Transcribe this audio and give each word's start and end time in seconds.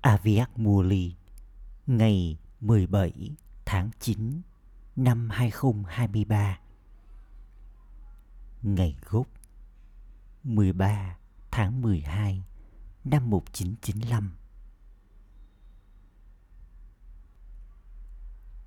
Aviak 0.00 0.58
Muli, 0.58 1.14
ngày 1.86 2.38
17 2.60 3.36
tháng 3.64 3.90
9 4.00 4.40
năm 4.96 5.30
2023 5.30 6.58
Ngày 8.62 8.96
gốc 9.10 9.26
13 10.42 11.16
tháng 11.50 11.82
12 11.82 12.42
năm 13.04 13.30
1995 13.30 14.36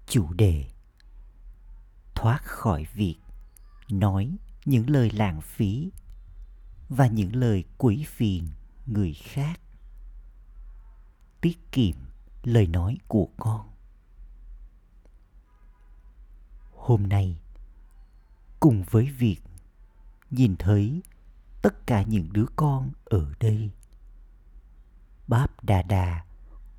Chủ 0.07 0.33
đề, 0.33 0.65
Thoát 2.15 2.43
khỏi 2.43 2.85
việc 2.93 3.15
nói 3.89 4.37
những 4.65 4.89
lời 4.89 5.09
lãng 5.09 5.41
phí 5.41 5.91
và 6.89 7.07
những 7.07 7.35
lời 7.35 7.63
quấy 7.77 8.05
phiền 8.07 8.47
người 8.85 9.13
khác 9.13 9.62
tiết 11.43 11.71
kiệm 11.71 11.95
lời 12.43 12.67
nói 12.67 12.97
của 13.07 13.27
con. 13.37 13.69
Hôm 16.75 17.07
nay, 17.07 17.37
cùng 18.59 18.83
với 18.89 19.09
việc 19.17 19.39
nhìn 20.31 20.55
thấy 20.59 21.01
tất 21.61 21.87
cả 21.87 22.03
những 22.03 22.33
đứa 22.33 22.45
con 22.55 22.91
ở 23.05 23.33
đây, 23.39 23.71
báp 25.27 25.63
đà 25.63 25.81
đà 25.81 26.25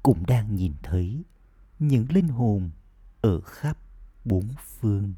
cũng 0.03 0.27
đang 0.27 0.57
nhìn 0.57 0.73
thấy 0.83 1.25
những 1.79 2.07
linh 2.11 2.29
hồn 2.29 2.71
ở 3.21 3.41
khắp 3.41 3.79
bốn 4.25 4.49
phương. 4.81 5.15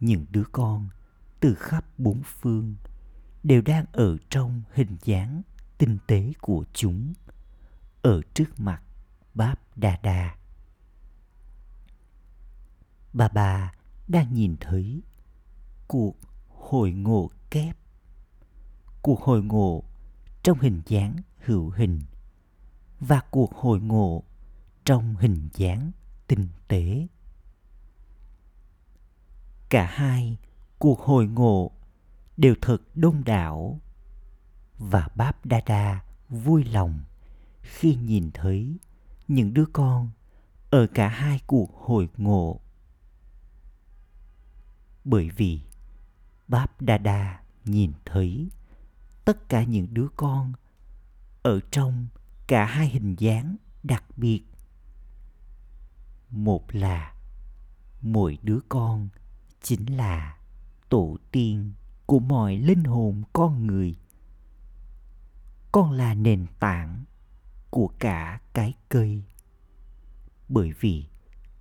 Những 0.00 0.26
đứa 0.30 0.44
con 0.52 0.88
từ 1.40 1.54
khắp 1.54 1.84
bốn 1.98 2.22
phương 2.22 2.74
đều 3.42 3.62
đang 3.62 3.84
ở 3.92 4.16
trong 4.30 4.62
hình 4.72 4.96
dáng 5.04 5.42
tinh 5.78 5.98
tế 6.06 6.32
của 6.40 6.64
chúng 6.72 7.14
ở 8.04 8.20
trước 8.34 8.60
mặt 8.60 8.82
báp 9.34 9.76
đà 9.76 9.96
đà 10.02 10.36
bà 13.12 13.28
bà 13.28 13.74
đang 14.08 14.34
nhìn 14.34 14.56
thấy 14.60 15.02
cuộc 15.88 16.16
hồi 16.48 16.92
ngộ 16.92 17.30
kép. 17.50 17.76
Cuộc 19.02 19.20
hồi 19.20 19.42
ngộ 19.42 19.82
trong 20.42 20.58
hình 20.58 20.82
dáng 20.86 21.16
hữu 21.38 21.70
hình 21.70 22.00
và 23.00 23.20
cuộc 23.30 23.54
hồi 23.54 23.80
ngộ 23.80 24.22
trong 24.84 25.16
hình 25.16 25.48
dáng 25.54 25.90
tinh 26.26 26.48
tế. 26.68 27.06
Cả 29.68 29.86
hai 29.86 30.36
cuộc 30.78 31.00
hồi 31.00 31.26
ngộ 31.26 31.70
đều 32.36 32.54
thật 32.62 32.78
đông 32.94 33.24
đảo 33.24 33.80
và 34.78 35.08
báp 35.14 35.46
đa 35.46 35.60
đa 35.66 36.00
vui 36.28 36.64
lòng 36.64 37.04
khi 37.64 37.94
nhìn 37.94 38.30
thấy 38.34 38.76
những 39.28 39.54
đứa 39.54 39.64
con 39.72 40.10
ở 40.70 40.86
cả 40.86 41.08
hai 41.08 41.40
cuộc 41.46 41.70
hồi 41.74 42.08
ngộ. 42.16 42.60
Bởi 45.04 45.30
vì 45.36 45.60
báp 46.48 46.82
đa 46.82 46.98
đa 46.98 47.40
nhìn 47.64 47.92
thấy 48.04 48.48
tất 49.24 49.48
cả 49.48 49.64
những 49.64 49.94
đứa 49.94 50.08
con 50.16 50.52
ở 51.42 51.60
trong 51.70 52.06
cả 52.46 52.64
hai 52.64 52.88
hình 52.88 53.16
dáng 53.18 53.56
đặc 53.82 54.04
biệt. 54.16 54.42
Một 56.30 56.74
là 56.74 57.14
mỗi 58.00 58.38
đứa 58.42 58.58
con 58.68 59.08
chính 59.62 59.96
là 59.96 60.38
tổ 60.88 61.16
tiên 61.30 61.72
của 62.06 62.18
mọi 62.18 62.56
linh 62.56 62.84
hồn 62.84 63.22
con 63.32 63.66
người. 63.66 63.96
Con 65.72 65.92
là 65.92 66.14
nền 66.14 66.46
tảng 66.60 67.04
của 67.74 67.90
cả 67.98 68.40
cái 68.52 68.74
cây. 68.88 69.22
Bởi 70.48 70.72
vì 70.80 71.04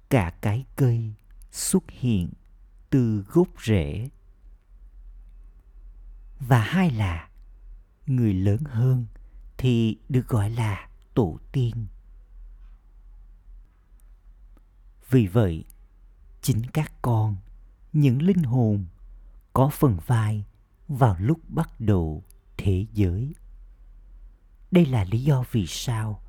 cả 0.10 0.34
cái 0.42 0.66
cây 0.76 1.14
xuất 1.52 1.84
hiện 1.90 2.30
từ 2.90 3.24
gốc 3.28 3.48
rễ. 3.64 4.10
Và 6.40 6.60
hai 6.60 6.92
là 6.92 7.30
người 8.08 8.34
lớn 8.34 8.64
hơn 8.66 9.06
thì 9.58 9.98
được 10.10 10.28
gọi 10.28 10.50
là 10.50 10.90
tổ 11.14 11.40
tiên. 11.52 11.88
Vì 15.10 15.28
vậy, 15.28 15.64
chính 16.42 16.62
các 16.74 16.94
con, 17.02 17.36
những 17.94 18.22
linh 18.22 18.44
hồn 18.44 18.86
có 19.54 19.70
phần 19.70 19.98
vai 20.06 20.44
vào 20.88 21.16
lúc 21.20 21.40
bắt 21.48 21.80
đầu 21.80 22.24
thế 22.58 22.86
giới 22.94 23.34
đây 24.74 24.86
là 24.86 25.04
lý 25.04 25.24
do 25.24 25.44
vì 25.52 25.68
sao 25.68 26.22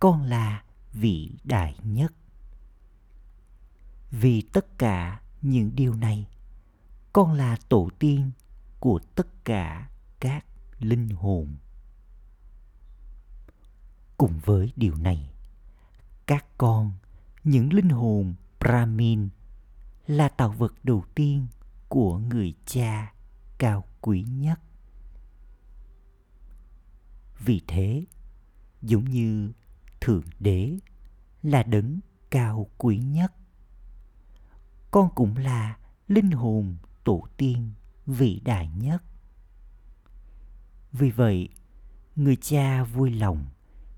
con 0.00 0.22
là 0.22 0.62
vị 0.92 1.32
đại 1.44 1.76
nhất. 1.82 2.12
Vì 4.10 4.42
tất 4.42 4.78
cả 4.78 5.20
những 5.42 5.70
điều 5.74 5.94
này, 5.94 6.26
con 7.12 7.32
là 7.32 7.56
tổ 7.68 7.90
tiên 7.98 8.30
của 8.80 9.00
tất 9.14 9.44
cả 9.44 9.88
các 10.20 10.44
linh 10.78 11.08
hồn. 11.08 11.56
Cùng 14.16 14.40
với 14.44 14.72
điều 14.76 14.94
này, 14.94 15.30
các 16.26 16.46
con, 16.58 16.92
những 17.44 17.72
linh 17.72 17.88
hồn 17.88 18.34
brahmin, 18.60 19.28
là 20.06 20.28
tạo 20.28 20.50
vật 20.58 20.74
đầu 20.82 21.04
tiên 21.14 21.46
của 21.88 22.18
người 22.18 22.54
cha 22.66 23.12
cao 23.58 23.84
quý 24.00 24.22
nhất 24.22 24.60
vì 27.44 27.60
thế, 27.66 28.04
giống 28.82 29.04
như 29.04 29.52
thượng 30.00 30.24
đế 30.40 30.78
là 31.42 31.62
đấng 31.62 32.00
cao 32.30 32.70
quý 32.78 32.98
nhất. 32.98 33.32
Con 34.90 35.08
cũng 35.14 35.36
là 35.36 35.78
linh 36.08 36.30
hồn 36.30 36.76
tổ 37.04 37.26
tiên 37.36 37.72
vĩ 38.06 38.40
đại 38.44 38.68
nhất. 38.76 39.02
Vì 40.92 41.10
vậy, 41.10 41.48
người 42.16 42.36
cha 42.36 42.84
vui 42.84 43.10
lòng 43.10 43.46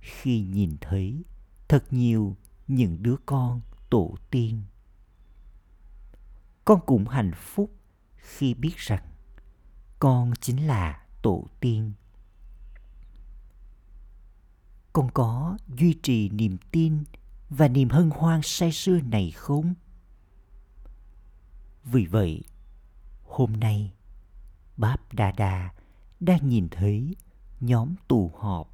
khi 0.01 0.41
nhìn 0.41 0.77
thấy 0.81 1.25
thật 1.69 1.85
nhiều 1.91 2.37
những 2.69 3.03
đứa 3.03 3.17
con 3.27 3.61
tổ 3.91 4.17
tiên. 4.31 4.63
Con 6.65 6.81
cũng 6.87 7.09
hạnh 7.09 7.33
phúc 7.37 7.71
khi 8.17 8.55
biết 8.55 8.77
rằng 8.77 9.05
con 9.99 10.33
chính 10.41 10.67
là 10.67 11.07
tổ 11.23 11.47
tiên 11.61 11.93
con 14.93 15.11
có 15.15 15.59
duy 15.69 15.95
trì 16.03 16.29
niềm 16.29 16.57
tin 16.71 17.05
và 17.51 17.69
niềm 17.69 17.89
hân 17.89 18.11
hoan 18.11 18.41
say 18.43 18.73
sưa 18.73 19.01
này 19.01 19.31
không? 19.31 19.75
Vì 21.85 22.07
vậy, 22.07 22.43
hôm 23.25 23.53
nay, 23.53 23.93
báp 24.77 25.15
đà 25.15 25.33
đà 25.33 25.71
đang 26.21 26.49
nhìn 26.49 26.69
thấy 26.69 27.17
nhóm 27.61 27.95
tụ 28.09 28.33
họp 28.39 28.69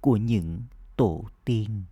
của 0.00 0.16
những 0.16 0.62
tổ 0.96 1.24
tiên. 1.44 1.84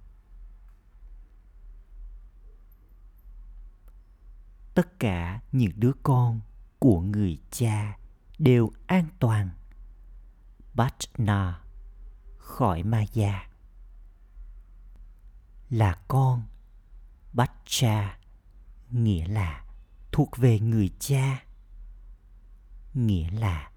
Tất 4.74 4.98
cả 4.98 5.40
những 5.52 5.72
đứa 5.76 5.92
con 6.02 6.40
của 6.78 7.00
người 7.00 7.38
cha 7.50 7.98
đều 8.38 8.70
an 8.86 9.06
toàn. 9.18 9.50
Bát 10.74 10.94
na 11.18 11.62
khỏi 12.38 12.82
ma 12.82 13.04
già 13.12 13.51
là 15.72 15.98
con. 16.08 16.42
Bát 17.32 17.52
cha, 17.64 18.18
nghĩa 18.90 19.26
là 19.26 19.64
thuộc 20.12 20.36
về 20.36 20.60
người 20.60 20.90
cha. 20.98 21.44
Nghĩa 22.94 23.30
là 23.30 23.70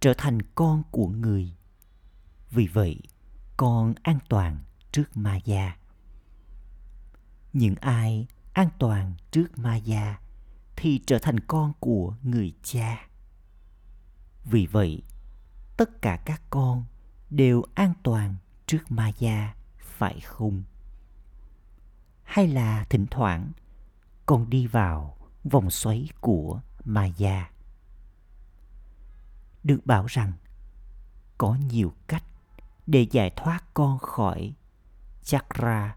trở 0.00 0.14
thành 0.18 0.42
con 0.42 0.82
của 0.90 1.06
người. 1.06 1.54
Vì 2.50 2.66
vậy, 2.66 3.00
con 3.56 3.94
an 4.02 4.18
toàn 4.28 4.64
trước 4.92 5.16
ma 5.16 5.36
gia 5.44 5.78
những 7.52 7.74
ai 7.80 8.26
an 8.52 8.68
toàn 8.78 9.14
trước 9.30 9.58
ma 9.58 9.76
gia 9.76 10.18
thì 10.76 11.00
trở 11.06 11.18
thành 11.18 11.40
con 11.40 11.72
của 11.80 12.16
người 12.22 12.54
cha. 12.62 13.08
Vì 14.44 14.66
vậy, 14.66 15.02
tất 15.76 16.02
cả 16.02 16.16
các 16.24 16.42
con 16.50 16.84
đều 17.30 17.62
an 17.74 17.92
toàn 18.02 18.36
trước 18.66 18.90
ma 18.90 19.12
gia 19.18 19.54
phải 19.78 20.20
không? 20.20 20.62
Hay 22.28 22.48
là 22.48 22.86
thỉnh 22.90 23.06
thoảng 23.10 23.52
con 24.26 24.50
đi 24.50 24.66
vào 24.66 25.16
vòng 25.44 25.70
xoáy 25.70 26.08
của 26.20 26.60
ma 26.84 27.06
gia 27.06 27.50
được 29.64 29.86
bảo 29.86 30.06
rằng 30.06 30.32
có 31.38 31.56
nhiều 31.70 31.92
cách 32.06 32.24
để 32.86 33.06
giải 33.10 33.30
thoát 33.36 33.64
con 33.74 33.98
khỏi 33.98 34.54
chakra 35.22 35.96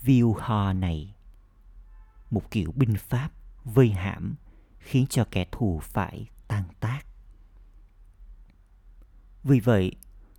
viuha 0.00 0.72
này. 0.72 1.14
Một 2.30 2.50
kiểu 2.50 2.72
binh 2.74 2.96
pháp 2.96 3.30
vây 3.64 3.90
hãm 3.90 4.34
khiến 4.78 5.06
cho 5.10 5.26
kẻ 5.30 5.46
thù 5.52 5.80
phải 5.82 6.26
tan 6.48 6.64
tác. 6.80 7.00
Vì 9.44 9.60
vậy, 9.60 9.92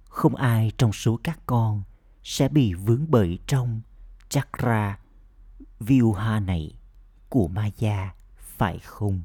không 0.03 0.35
ai 0.35 0.71
trong 0.77 0.93
số 0.93 1.19
các 1.23 1.39
con 1.45 1.83
sẽ 2.23 2.49
bị 2.49 2.73
vướng 2.73 3.05
bởi 3.09 3.39
trong 3.47 3.81
chakra 4.29 4.99
Vyuha 5.79 6.39
này 6.39 6.79
của 7.29 7.47
Maya 7.47 8.13
phải 8.37 8.79
không? 8.79 9.21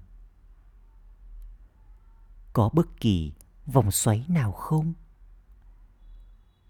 Có 2.52 2.70
bất 2.72 3.00
kỳ 3.00 3.32
vòng 3.66 3.90
xoáy 3.90 4.24
nào 4.28 4.52
không? 4.52 4.92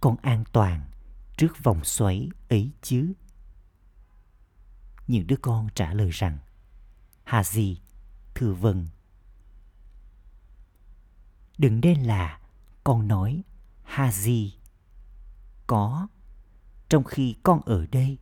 Con 0.00 0.16
an 0.22 0.44
toàn 0.52 0.90
trước 1.36 1.62
vòng 1.62 1.84
xoáy 1.84 2.28
ấy 2.48 2.70
chứ? 2.82 3.12
Những 5.06 5.26
đứa 5.26 5.36
con 5.42 5.68
trả 5.74 5.92
lời 5.92 6.10
rằng 6.10 6.38
Hà 7.24 7.44
gì? 7.44 7.80
Thưa 8.34 8.52
vâng. 8.52 8.86
Đừng 11.58 11.80
nên 11.80 12.02
là 12.02 12.40
con 12.84 13.08
nói 13.08 13.42
Hà 13.82 14.12
gì? 14.12 14.54
Có, 15.66 16.08
trong 16.88 17.04
khi 17.04 17.36
con 17.42 17.60
ở 17.66 17.86
đây. 17.86 18.18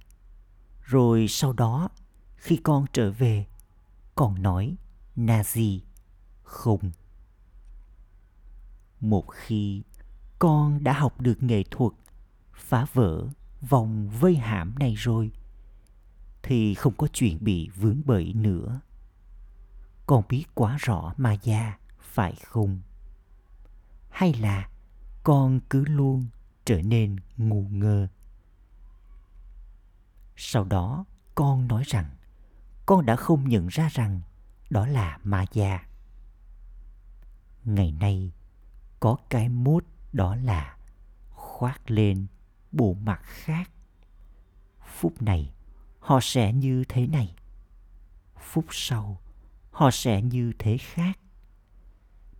Rồi 0.82 1.28
sau 1.28 1.52
đó, 1.52 1.88
khi 2.36 2.56
con 2.56 2.86
trở 2.92 3.10
về, 3.10 3.46
còn 4.14 4.42
nói 4.42 4.76
Nazi 5.16 5.78
không. 6.42 6.90
Một 9.00 9.24
khi 9.30 9.82
con 10.38 10.84
đã 10.84 10.92
học 10.92 11.20
được 11.20 11.42
nghệ 11.42 11.62
thuật 11.70 11.92
phá 12.54 12.86
vỡ 12.92 13.26
vòng 13.60 14.08
vây 14.20 14.36
hãm 14.36 14.74
này 14.78 14.94
rồi 14.94 15.30
thì 16.42 16.74
không 16.74 16.92
có 16.96 17.08
chuyện 17.12 17.38
bị 17.40 17.68
vướng 17.76 18.00
bẫy 18.04 18.32
nữa. 18.34 18.80
Con 20.06 20.24
biết 20.28 20.44
quá 20.54 20.76
rõ 20.80 21.14
mà 21.16 21.32
gia 21.32 21.78
phải 22.00 22.34
không? 22.46 22.80
Hay 24.10 24.34
là 24.34 24.68
con 25.22 25.60
cứ 25.70 25.84
luôn 25.84 26.26
trở 26.64 26.82
nên 26.82 27.16
ngu 27.36 27.62
ngơ? 27.70 28.08
Sau 30.36 30.64
đó, 30.64 31.04
con 31.34 31.68
nói 31.68 31.82
rằng, 31.86 32.10
con 32.86 33.06
đã 33.06 33.16
không 33.16 33.48
nhận 33.48 33.68
ra 33.68 33.88
rằng 33.92 34.20
đó 34.70 34.86
là 34.86 35.18
ma 35.24 35.44
già. 35.52 35.86
ngày 37.64 37.92
nay, 37.92 38.32
có 39.00 39.16
cái 39.30 39.48
mốt 39.48 39.84
đó 40.12 40.36
là 40.36 40.76
khoác 41.30 41.90
lên 41.90 42.26
bộ 42.72 42.94
mặt 42.94 43.20
khác. 43.24 43.70
Phút 44.86 45.22
này, 45.22 45.52
họ 46.00 46.20
sẽ 46.22 46.52
như 46.52 46.84
thế 46.88 47.06
này. 47.06 47.34
Phút 48.38 48.64
sau, 48.70 49.20
họ 49.70 49.90
sẽ 49.90 50.22
như 50.22 50.52
thế 50.58 50.78
khác. 50.78 51.18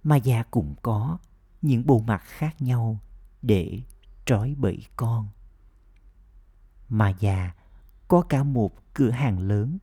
Ma 0.03 0.17
già 0.17 0.43
cũng 0.43 0.75
có 0.83 1.19
những 1.63 1.87
bộ 1.87 1.99
mặt 2.07 2.23
khác 2.25 2.63
nhau 2.63 2.99
để 3.43 3.81
trói 4.25 4.55
bẫy 4.59 4.87
con. 4.97 5.29
Ma 6.89 7.09
già 7.09 7.53
có 8.13 8.23
cả 8.23 8.43
một 8.43 8.95
cửa 8.95 9.11
hàng 9.11 9.39
lớn, 9.39 9.79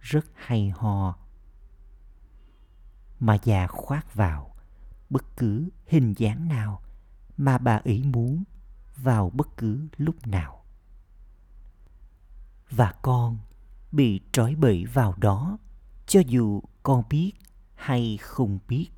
rất 0.00 0.26
hay 0.34 0.72
ho. 0.76 1.18
Mà 3.20 3.38
già 3.44 3.66
khoác 3.66 4.14
vào, 4.14 4.54
bất 5.10 5.36
cứ 5.36 5.68
hình 5.86 6.14
dáng 6.16 6.48
nào 6.48 6.82
mà 7.36 7.58
bà 7.58 7.76
ấy 7.76 8.02
muốn 8.02 8.44
vào 8.96 9.30
bất 9.30 9.56
cứ 9.56 9.88
lúc 9.96 10.26
nào. 10.26 10.64
Và 12.70 12.94
con 13.02 13.38
bị 13.92 14.20
trói 14.32 14.54
bẫy 14.54 14.84
vào 14.84 15.14
đó, 15.16 15.58
cho 16.06 16.20
dù 16.26 16.62
con 16.82 17.02
biết 17.10 17.32
hay 17.74 18.18
không 18.22 18.58
biết. 18.68 18.88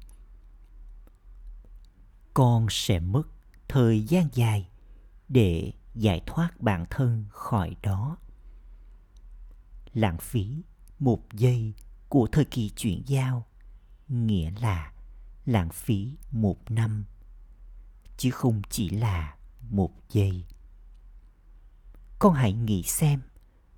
Con 2.34 2.66
sẽ 2.70 3.00
mất 3.00 3.28
thời 3.68 4.02
gian 4.02 4.28
dài 4.32 4.68
để 5.28 5.72
giải 5.94 6.22
thoát 6.26 6.60
bản 6.60 6.86
thân 6.90 7.24
khỏi 7.30 7.76
đó 7.82 8.16
lãng 9.94 10.19
phí 10.19 10.62
một 10.98 11.32
giây 11.32 11.75
của 12.08 12.28
thời 12.32 12.44
kỳ 12.44 12.70
chuyển 12.70 13.02
giao. 13.06 13.46
Nghĩa 14.08 14.50
là 14.60 14.92
lãng 15.46 15.70
phí 15.70 16.16
một 16.31 16.70
năm, 16.70 17.04
chứ 18.16 18.31
không 18.31 18.62
chỉ 18.70 18.90
là 18.90 19.37
một 19.70 19.90
giây. 20.08 20.44
Con 22.19 22.34
hãy 22.34 22.52
nghĩ 22.52 22.82
xem 22.82 23.20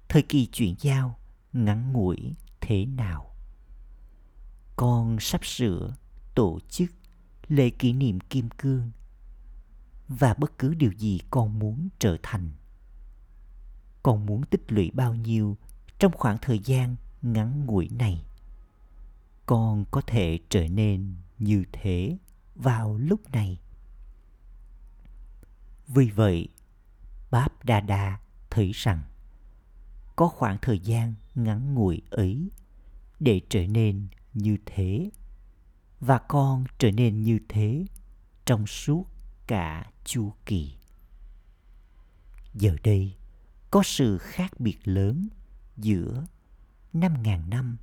thời 0.09 0.23
kỳ 0.23 0.47
chuyển 0.47 0.75
giao 0.81 1.19
ngắn 1.53 1.93
ngủi 1.93 2.35
thế 2.61 2.87
nào. 2.87 3.35
Con 4.76 5.17
sắp 5.20 5.44
sửa 5.44 5.97
tổ 6.35 6.59
chức 6.69 6.91
lễ 7.49 7.70
kỷ 7.70 7.93
niệm 7.93 8.20
kim 8.20 8.49
cương 8.50 8.91
và 10.09 10.35
bất 10.35 10.59
cứ 10.59 10.75
điều 10.75 10.93
gì 10.93 11.20
con 11.31 11.59
muốn 11.59 11.88
trở 11.99 12.17
thành. 12.23 12.50
Con 14.03 14.26
muốn 14.26 14.43
tích 14.43 14.62
lũy 14.69 14.91
bao 14.94 15.14
nhiêu 15.14 15.56
trong 16.02 16.12
khoảng 16.12 16.38
thời 16.38 16.58
gian 16.58 16.96
ngắn 17.22 17.66
ngủi 17.66 17.88
này, 17.88 18.25
con 19.46 19.84
có 19.90 20.00
thể 20.06 20.38
trở 20.49 20.69
nên 20.69 21.14
như 21.38 21.64
thế 21.72 22.16
vào 22.54 22.96
lúc 22.99 23.31
này. 23.32 23.60
Vì 25.88 26.10
vậy, 26.10 26.49
báp 27.31 27.64
đa 27.64 27.81
đa 27.81 28.20
thấy 28.50 28.72
rằng 28.75 29.02
có 30.16 30.28
khoảng 30.28 30.58
thời 30.62 30.78
gian 30.78 31.14
ngắn 31.34 31.75
ngủi 31.75 32.02
ấy 32.10 32.50
để 33.20 33.40
trở 33.49 33.66
nên 33.66 34.08
như 34.34 34.56
thế 34.66 35.10
và 36.00 36.19
con 36.19 36.64
trở 36.78 36.90
nên 36.90 37.22
như 37.22 37.38
thế 37.49 37.84
trong 38.46 38.66
suốt 38.66 39.04
cả 39.46 39.90
chu 40.04 40.32
kỳ. 40.46 40.75
Giờ 42.54 42.76
đây 42.82 43.14
có 43.70 43.82
sự 43.82 44.19
khác 44.19 44.60
biệt 44.60 44.78
lớn 44.84 45.28
giữa 45.77 46.25
5.000 46.95 47.49
năm 47.49 47.77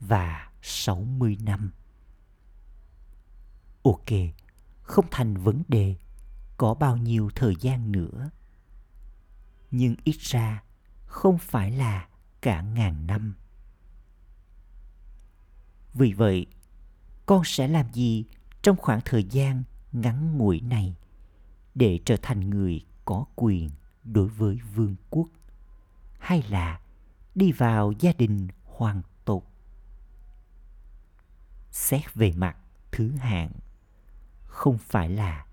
và 0.00 0.50
60 0.62 1.36
năm. 1.40 1.70
Ok, 3.82 4.08
không 4.82 5.06
thành 5.10 5.36
vấn 5.36 5.62
đề 5.68 5.96
có 6.56 6.74
bao 6.74 6.96
nhiêu 6.96 7.30
thời 7.34 7.54
gian 7.60 7.92
nữa. 7.92 8.30
Nhưng 9.70 9.96
ít 10.04 10.16
ra 10.20 10.62
không 11.06 11.38
phải 11.38 11.70
là 11.70 12.08
cả 12.40 12.62
ngàn 12.62 13.06
năm. 13.06 13.34
Vì 15.94 16.12
vậy, 16.12 16.46
con 17.26 17.42
sẽ 17.44 17.68
làm 17.68 17.92
gì 17.92 18.24
trong 18.62 18.76
khoảng 18.76 19.00
thời 19.04 19.24
gian 19.24 19.62
ngắn 19.92 20.38
ngủi 20.38 20.60
này 20.60 20.94
để 21.74 22.00
trở 22.04 22.16
thành 22.22 22.50
người 22.50 22.80
có 23.04 23.24
quyền 23.34 23.70
đối 24.04 24.28
với 24.28 24.58
vương 24.74 24.96
quốc 25.10 25.28
hay 26.18 26.42
là 26.42 26.80
đi 27.38 27.52
vào 27.52 27.92
gia 27.92 28.12
đình 28.18 28.48
hoàng 28.64 29.02
tộc 29.24 29.44
xét 31.70 32.14
về 32.14 32.32
mặt 32.32 32.56
thứ 32.92 33.10
hạng, 33.10 33.50
không 34.44 34.78
phải 34.78 35.08
là 35.08 35.46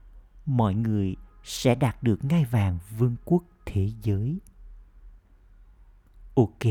mọi 0.46 0.76
người 0.76 1.16
sẽ 1.44 1.76
đạt 1.76 2.04
được 2.04 2.24
ngai 2.26 2.46
vàng 2.46 2.80
vương 2.98 3.16
quốc 3.26 3.44
thế 3.66 3.92
giới. 4.04 4.40
Ok, 6.36 6.66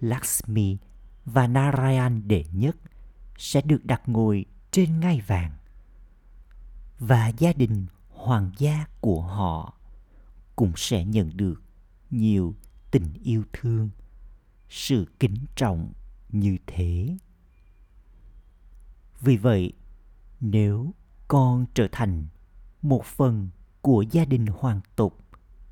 lakshmi 0.00 0.76
và 1.24 1.46
narayan 1.46 2.28
đệ 2.28 2.44
nhất 2.52 2.76
sẽ 3.38 3.60
được 3.60 3.84
đặt 3.84 4.08
ngồi 4.08 4.44
trên 4.70 5.00
ngai 5.00 5.20
vàng 5.26 5.52
và 6.98 7.28
gia 7.28 7.52
đình 7.52 7.86
hoàng 8.08 8.50
gia 8.58 8.86
của 9.00 9.22
họ 9.22 9.74
cũng 10.56 10.72
sẽ 10.76 11.04
nhận 11.04 11.36
được 11.36 11.62
nhiều 12.10 12.54
tình 12.90 13.12
yêu 13.22 13.44
thương 13.52 13.90
sự 14.70 15.06
kính 15.20 15.36
trọng 15.56 15.92
như 16.28 16.56
thế. 16.66 17.16
Vì 19.20 19.36
vậy, 19.36 19.72
nếu 20.40 20.94
con 21.28 21.66
trở 21.74 21.88
thành 21.92 22.26
một 22.82 23.04
phần 23.04 23.48
của 23.80 24.04
gia 24.10 24.24
đình 24.24 24.46
hoàng 24.46 24.80
tộc 24.96 25.12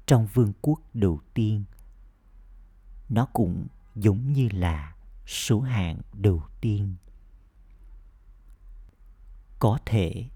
trong 0.07 0.27
vương 0.35 0.53
quốc 0.63 0.81
đầu 0.95 1.21
tiên, 1.35 1.65
nó 3.09 3.27
cũng 3.27 3.67
giống 3.95 4.33
như 4.33 4.49
là 4.53 4.97
số 5.27 5.61
hạng 5.61 6.01
đầu 6.13 6.43
tiên. 6.61 6.95
Có 9.59 9.79
thể 9.87 10.29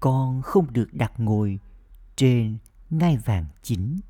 con 0.00 0.42
không 0.42 0.72
được 0.72 0.88
đặt 0.92 1.12
ngồi 1.20 1.58
trên 2.16 2.58
ngai 2.90 3.16
vàng 3.16 3.46
chính, 3.62 4.00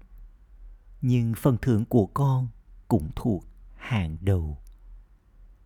nhưng 1.03 1.35
phần 1.37 1.57
thưởng 1.63 1.85
của 1.85 2.07
con 2.07 2.49
cũng 2.89 3.09
thuộc 3.17 3.45
hàng 3.81 4.17
đầu. 4.21 4.59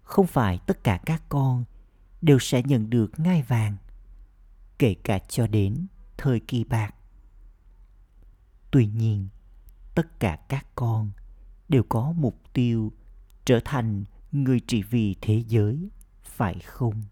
Không 0.02 0.26
phải 0.26 0.58
tất 0.66 0.84
cả 0.84 1.00
các 1.06 1.22
con 1.28 1.64
đều 2.22 2.38
sẽ 2.38 2.62
nhận 2.62 2.90
được 2.90 3.20
ngai 3.20 3.42
vàng, 3.42 3.76
kể 4.78 4.94
cả 5.04 5.18
cho 5.18 5.46
đến 5.46 5.86
thời 6.16 6.40
kỳ 6.40 6.64
bạc. 6.64 6.94
Tuy 8.70 8.86
nhiên, 8.86 9.28
tất 9.94 10.20
cả 10.20 10.36
các 10.48 10.66
con 10.74 11.10
đều 11.68 11.82
có 11.88 12.12
mục 12.12 12.40
tiêu 12.52 12.92
trở 13.44 13.60
thành 13.64 14.04
người 14.32 14.60
trị 14.60 14.82
vì 14.82 15.16
thế 15.20 15.42
giới, 15.48 15.88
phải 16.22 16.58
không? 16.58 17.02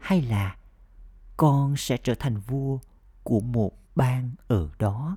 Hay 0.00 0.22
là 0.22 0.56
con 1.36 1.76
sẽ 1.76 1.96
trở 1.96 2.14
thành 2.14 2.40
vua 2.40 2.78
của 3.22 3.40
một 3.40 3.72
bang 3.94 4.34
ở 4.48 4.68
đó? 4.78 5.16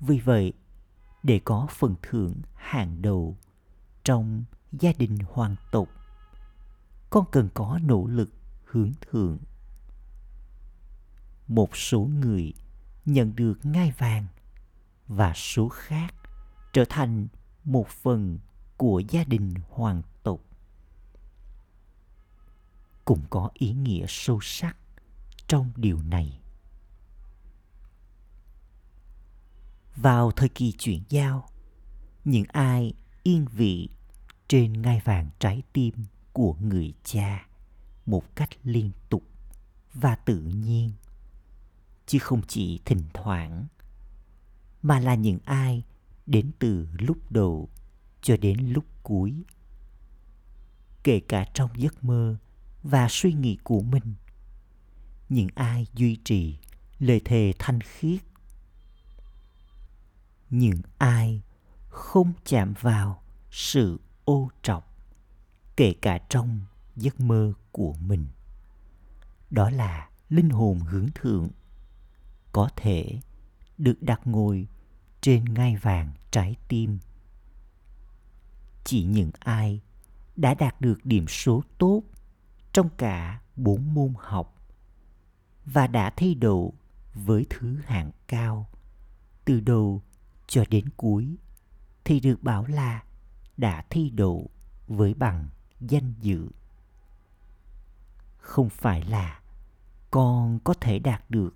Vì 0.00 0.18
vậy 0.18 0.52
để 1.22 1.40
có 1.44 1.66
phần 1.70 1.94
thưởng 2.02 2.34
hàng 2.54 3.02
đầu 3.02 3.36
trong 4.04 4.44
gia 4.72 4.92
đình 4.98 5.18
hoàng 5.26 5.56
tộc. 5.72 5.88
Con 7.10 7.24
cần 7.32 7.48
có 7.54 7.78
nỗ 7.82 8.06
lực 8.06 8.30
hướng 8.64 8.92
thượng 9.00 9.38
một 11.48 11.76
số 11.76 12.00
người 12.00 12.52
nhận 13.04 13.36
được 13.36 13.66
ngai 13.66 13.92
vàng 13.98 14.26
và 15.08 15.32
số 15.34 15.68
khác 15.68 16.14
trở 16.72 16.84
thành 16.88 17.28
một 17.64 17.88
phần 17.88 18.38
của 18.76 19.02
gia 19.08 19.24
đình 19.24 19.54
hoàng 19.70 20.02
tộc. 20.22 20.40
Cũng 23.04 23.22
có 23.30 23.50
ý 23.54 23.72
nghĩa 23.72 24.04
sâu 24.08 24.38
sắc 24.42 24.76
trong 25.46 25.70
điều 25.76 26.02
này. 26.02 26.41
Vào 29.96 30.30
thời 30.30 30.48
kỳ 30.48 30.72
chuyển 30.72 31.02
giao, 31.08 31.48
những 32.24 32.44
ai 32.48 32.92
yên 33.22 33.46
vị 33.52 33.88
trên 34.48 34.82
ngai 34.82 35.00
vàng 35.04 35.30
trái 35.38 35.62
tim 35.72 35.94
của 36.32 36.54
người 36.60 36.94
cha 37.04 37.46
một 38.06 38.36
cách 38.36 38.50
liên 38.64 38.90
tục 39.08 39.22
và 39.94 40.14
tự 40.14 40.40
nhiên, 40.40 40.92
chứ 42.06 42.18
không 42.18 42.42
chỉ 42.48 42.80
thỉnh 42.84 43.02
thoảng, 43.14 43.66
mà 44.82 45.00
là 45.00 45.14
những 45.14 45.38
ai 45.44 45.82
đến 46.26 46.50
từ 46.58 46.88
lúc 46.98 47.32
đầu 47.32 47.68
cho 48.22 48.36
đến 48.36 48.58
lúc 48.58 48.84
cuối. 49.02 49.34
Kể 51.04 51.20
cả 51.20 51.44
trong 51.54 51.70
giấc 51.76 52.04
mơ 52.04 52.36
và 52.82 53.06
suy 53.10 53.32
nghĩ 53.32 53.58
của 53.64 53.80
mình, 53.80 54.14
những 55.28 55.48
ai 55.54 55.86
duy 55.94 56.16
trì 56.24 56.58
lời 56.98 57.20
thề 57.24 57.52
thanh 57.58 57.80
khiết 57.80 58.20
những 60.52 60.80
ai 60.98 61.42
không 61.88 62.32
chạm 62.44 62.74
vào 62.80 63.22
sự 63.50 64.00
ô 64.24 64.50
trọc, 64.62 64.96
kể 65.76 65.94
cả 66.02 66.18
trong 66.28 66.60
giấc 66.96 67.20
mơ 67.20 67.52
của 67.72 67.94
mình? 67.94 68.26
Đó 69.50 69.70
là 69.70 70.08
linh 70.28 70.50
hồn 70.50 70.80
hướng 70.80 71.06
thượng, 71.14 71.48
có 72.52 72.68
thể 72.76 73.20
được 73.78 74.02
đặt 74.02 74.20
ngồi 74.24 74.68
trên 75.20 75.44
ngai 75.44 75.76
vàng 75.76 76.12
trái 76.30 76.56
tim. 76.68 76.98
Chỉ 78.84 79.04
những 79.04 79.30
ai 79.38 79.80
đã 80.36 80.54
đạt 80.54 80.80
được 80.80 81.04
điểm 81.04 81.28
số 81.28 81.62
tốt 81.78 82.02
trong 82.72 82.88
cả 82.96 83.40
bốn 83.56 83.94
môn 83.94 84.14
học 84.18 84.56
và 85.64 85.86
đã 85.86 86.10
thi 86.10 86.34
đậu 86.34 86.74
với 87.14 87.46
thứ 87.50 87.78
hạng 87.84 88.10
cao, 88.28 88.68
từ 89.44 89.60
đầu 89.60 90.02
cho 90.52 90.64
đến 90.70 90.84
cuối, 90.96 91.36
thì 92.04 92.20
được 92.20 92.42
bảo 92.42 92.66
là 92.66 93.02
đã 93.56 93.84
thi 93.90 94.10
đậu 94.10 94.50
với 94.86 95.14
bằng 95.14 95.48
danh 95.80 96.14
dự. 96.20 96.48
Không 98.38 98.70
phải 98.70 99.04
là 99.04 99.40
con 100.10 100.58
có 100.64 100.74
thể 100.80 100.98
đạt 100.98 101.30
được 101.30 101.54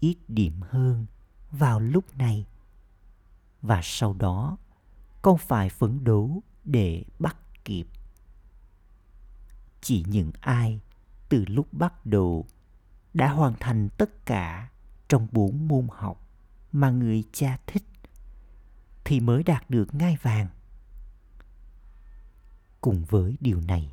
ít 0.00 0.16
điểm 0.28 0.60
hơn 0.70 1.06
vào 1.50 1.80
lúc 1.80 2.16
này. 2.16 2.46
Và 3.62 3.80
sau 3.82 4.14
đó, 4.14 4.56
con 5.22 5.38
phải 5.38 5.68
phấn 5.68 6.04
đấu 6.04 6.42
để 6.64 7.04
bắt 7.18 7.36
kịp. 7.64 7.86
Chỉ 9.80 10.04
những 10.08 10.32
ai 10.40 10.80
từ 11.28 11.44
lúc 11.48 11.72
bắt 11.72 12.06
đầu 12.06 12.46
đã 13.14 13.32
hoàn 13.32 13.54
thành 13.60 13.88
tất 13.98 14.26
cả 14.26 14.70
trong 15.08 15.28
bốn 15.32 15.68
môn 15.68 15.86
học 15.90 16.28
mà 16.72 16.90
người 16.90 17.24
cha 17.32 17.58
thích 17.66 17.84
thì 19.06 19.20
mới 19.20 19.42
đạt 19.42 19.70
được 19.70 19.94
ngai 19.94 20.16
vàng. 20.22 20.48
Cùng 22.80 23.04
với 23.04 23.36
điều 23.40 23.60
này, 23.60 23.92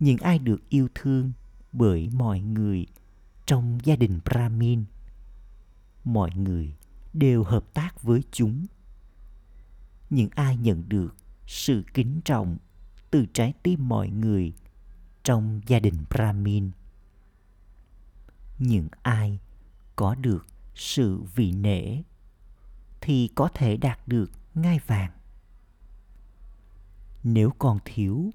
những 0.00 0.18
ai 0.18 0.38
được 0.38 0.68
yêu 0.68 0.88
thương 0.94 1.32
bởi 1.72 2.08
mọi 2.12 2.40
người 2.40 2.86
trong 3.46 3.78
gia 3.84 3.96
đình 3.96 4.20
brahmin, 4.24 4.84
mọi 6.04 6.30
người 6.34 6.74
đều 7.12 7.44
hợp 7.44 7.74
tác 7.74 8.02
với 8.02 8.22
chúng. 8.32 8.66
Những 10.10 10.30
ai 10.34 10.56
nhận 10.56 10.88
được 10.88 11.16
sự 11.46 11.84
kính 11.94 12.20
trọng 12.24 12.56
từ 13.10 13.26
trái 13.32 13.52
tim 13.62 13.88
mọi 13.88 14.08
người 14.08 14.52
trong 15.22 15.60
gia 15.66 15.78
đình 15.78 16.04
brahmin, 16.10 16.70
những 18.58 18.88
ai 19.02 19.38
có 19.96 20.14
được 20.14 20.46
sự 20.74 21.22
vị 21.34 21.52
nể 21.52 22.02
thì 23.02 23.30
có 23.34 23.48
thể 23.54 23.76
đạt 23.76 24.08
được 24.08 24.30
ngai 24.54 24.80
vàng. 24.86 25.10
Nếu 27.22 27.50
còn 27.58 27.78
thiếu 27.84 28.30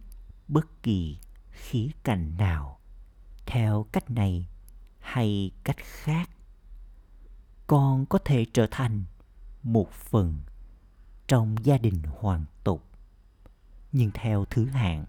bất 0.47 0.83
kỳ 0.83 1.17
khía 1.51 1.89
cạnh 2.03 2.37
nào 2.37 2.79
theo 3.45 3.85
cách 3.91 4.09
này 4.09 4.47
hay 4.99 5.51
cách 5.63 5.77
khác, 5.77 6.29
con 7.67 8.05
có 8.05 8.19
thể 8.25 8.45
trở 8.53 8.67
thành 8.71 9.03
một 9.63 9.91
phần 9.91 10.39
trong 11.27 11.55
gia 11.63 11.77
đình 11.77 12.01
hoàng 12.19 12.45
tục 12.63 12.83
nhưng 13.91 14.11
theo 14.13 14.45
thứ 14.45 14.65
hạng, 14.65 15.05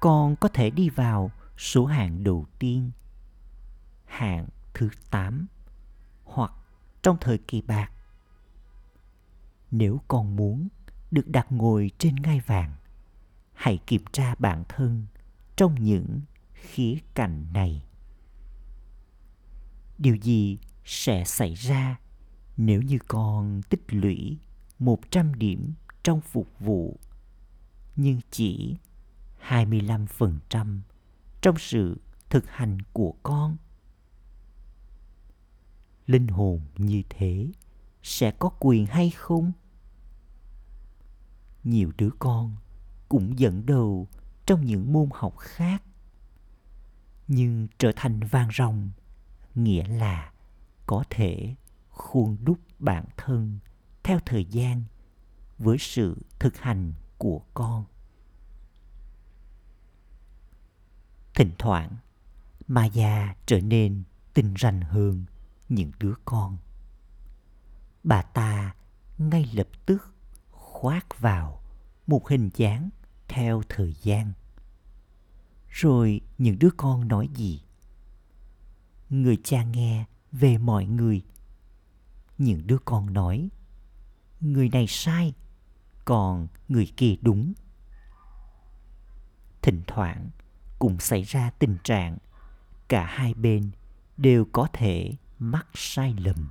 con 0.00 0.36
có 0.36 0.48
thể 0.48 0.70
đi 0.70 0.88
vào 0.88 1.30
số 1.58 1.86
hạng 1.86 2.24
đầu 2.24 2.46
tiên, 2.58 2.90
hạng 4.06 4.46
thứ 4.74 4.88
8 5.10 5.46
trong 7.02 7.16
thời 7.20 7.38
kỳ 7.38 7.60
bạc 7.60 7.90
nếu 9.70 10.00
con 10.08 10.36
muốn 10.36 10.68
được 11.10 11.28
đặt 11.28 11.52
ngồi 11.52 11.90
trên 11.98 12.16
ngai 12.16 12.40
vàng, 12.40 12.72
hãy 13.52 13.78
kiểm 13.86 14.04
tra 14.12 14.34
bản 14.38 14.64
thân 14.68 15.06
trong 15.56 15.74
những 15.74 16.20
khía 16.54 16.98
cạnh 17.14 17.52
này 17.52 17.84
điều 19.98 20.16
gì 20.16 20.58
sẽ 20.84 21.24
xảy 21.24 21.54
ra 21.54 22.00
nếu 22.56 22.82
như 22.82 22.98
con 23.08 23.60
tích 23.68 23.84
lũy 23.88 24.38
100 24.78 25.34
điểm 25.34 25.74
trong 26.02 26.20
phục 26.20 26.48
vụ 26.58 26.98
nhưng 27.96 28.20
chỉ 28.30 28.76
25% 29.48 30.80
trong 31.40 31.58
sự 31.58 32.00
thực 32.30 32.50
hành 32.50 32.78
của 32.92 33.14
con. 33.22 33.56
Linh 36.06 36.28
hồn 36.28 36.60
như 36.76 37.02
thế 37.08 37.48
sẽ 38.02 38.30
có 38.30 38.50
quyền 38.60 38.86
hay 38.86 39.10
không? 39.10 39.52
Nhiều 41.64 41.92
đứa 41.98 42.10
con 42.18 42.56
cũng 43.08 43.38
dẫn 43.38 43.66
đầu 43.66 44.08
trong 44.46 44.66
những 44.66 44.92
môn 44.92 45.08
học 45.14 45.38
khác, 45.38 45.82
nhưng 47.28 47.68
trở 47.78 47.92
thành 47.96 48.20
vang 48.20 48.48
rồng 48.58 48.90
nghĩa 49.54 49.88
là 49.88 50.32
có 50.86 51.04
thể 51.10 51.54
khuôn 51.90 52.36
đúc 52.44 52.58
bản 52.78 53.04
thân 53.16 53.58
theo 54.02 54.18
thời 54.26 54.44
gian 54.44 54.82
với 55.58 55.78
sự 55.78 56.16
thực 56.38 56.56
hành 56.56 56.92
của 57.18 57.40
con 57.54 57.84
thỉnh 61.34 61.52
thoảng, 61.58 61.96
maya 62.66 63.34
trở 63.46 63.60
nên 63.60 64.02
tinh 64.34 64.54
ranh 64.58 64.80
hơn 64.80 65.24
những 65.74 65.92
đứa 65.98 66.14
con. 66.24 66.56
Bà 68.04 68.22
ta 68.22 68.74
ngay 69.18 69.50
lập 69.52 69.68
tức 69.86 70.14
khoác 70.50 71.20
vào 71.20 71.62
một 72.06 72.28
hình 72.28 72.50
dáng 72.54 72.90
theo 73.28 73.62
thời 73.68 73.94
gian. 74.02 74.32
Rồi 75.68 76.20
những 76.38 76.58
đứa 76.58 76.70
con 76.76 77.08
nói 77.08 77.28
gì? 77.34 77.62
Người 79.10 79.38
cha 79.44 79.64
nghe 79.64 80.04
về 80.32 80.58
mọi 80.58 80.84
người. 80.84 81.24
Những 82.38 82.66
đứa 82.66 82.78
con 82.84 83.12
nói, 83.12 83.48
người 84.40 84.68
này 84.68 84.86
sai, 84.88 85.34
còn 86.04 86.48
người 86.68 86.92
kia 86.96 87.14
đúng. 87.20 87.52
Thỉnh 89.62 89.82
thoảng 89.86 90.30
cũng 90.78 90.98
xảy 90.98 91.22
ra 91.22 91.50
tình 91.58 91.76
trạng 91.84 92.18
cả 92.88 93.06
hai 93.06 93.34
bên 93.34 93.70
đều 94.16 94.46
có 94.52 94.68
thể 94.72 95.12
mắc 95.42 95.66
sai 95.74 96.14
lầm. 96.18 96.50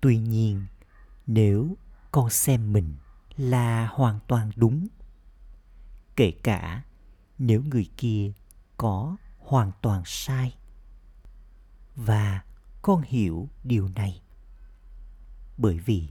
Tuy 0.00 0.18
nhiên, 0.18 0.66
nếu 1.26 1.76
con 2.12 2.30
xem 2.30 2.72
mình 2.72 2.96
là 3.36 3.86
hoàn 3.86 4.18
toàn 4.28 4.50
đúng, 4.56 4.86
kể 6.16 6.30
cả 6.42 6.82
nếu 7.38 7.62
người 7.62 7.90
kia 7.96 8.32
có 8.76 9.16
hoàn 9.38 9.72
toàn 9.82 10.02
sai, 10.04 10.56
và 11.96 12.44
con 12.82 13.02
hiểu 13.02 13.48
điều 13.64 13.88
này, 13.88 14.22
bởi 15.58 15.78
vì 15.78 16.08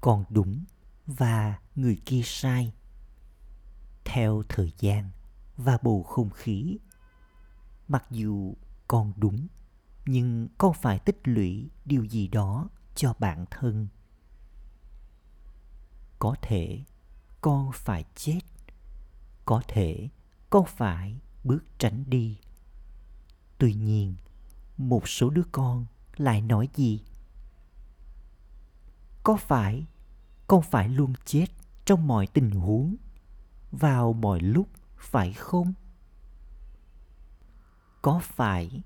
con 0.00 0.24
đúng 0.30 0.64
và 1.06 1.58
người 1.74 2.00
kia 2.06 2.22
sai, 2.24 2.72
theo 4.04 4.42
thời 4.48 4.72
gian 4.78 5.10
và 5.56 5.78
bầu 5.82 6.02
không 6.02 6.30
khí, 6.30 6.78
mặc 7.88 8.04
dù 8.10 8.54
con 8.88 9.12
đúng, 9.16 9.46
nhưng 10.06 10.48
con 10.58 10.72
phải 10.74 10.98
tích 10.98 11.20
lũy 11.24 11.70
điều 11.84 12.04
gì 12.04 12.28
đó 12.28 12.68
cho 12.94 13.14
bản 13.18 13.44
thân. 13.50 13.88
Có 16.18 16.36
thể 16.42 16.84
con 17.40 17.70
phải 17.74 18.04
chết, 18.14 18.40
có 19.44 19.62
thể 19.68 20.08
con 20.50 20.64
phải 20.66 21.20
bước 21.44 21.64
tránh 21.78 22.04
đi. 22.06 22.38
Tuy 23.58 23.74
nhiên, 23.74 24.14
một 24.76 25.08
số 25.08 25.30
đứa 25.30 25.42
con 25.52 25.86
lại 26.16 26.42
nói 26.42 26.68
gì? 26.74 27.02
Có 29.22 29.36
phải 29.36 29.86
con 30.46 30.62
phải 30.62 30.88
luôn 30.88 31.12
chết 31.24 31.46
trong 31.84 32.06
mọi 32.06 32.26
tình 32.26 32.50
huống, 32.50 32.96
vào 33.70 34.12
mọi 34.12 34.40
lúc, 34.40 34.68
phải 34.96 35.32
không? 35.32 35.72
Có 38.08 38.20
phải 38.22 38.82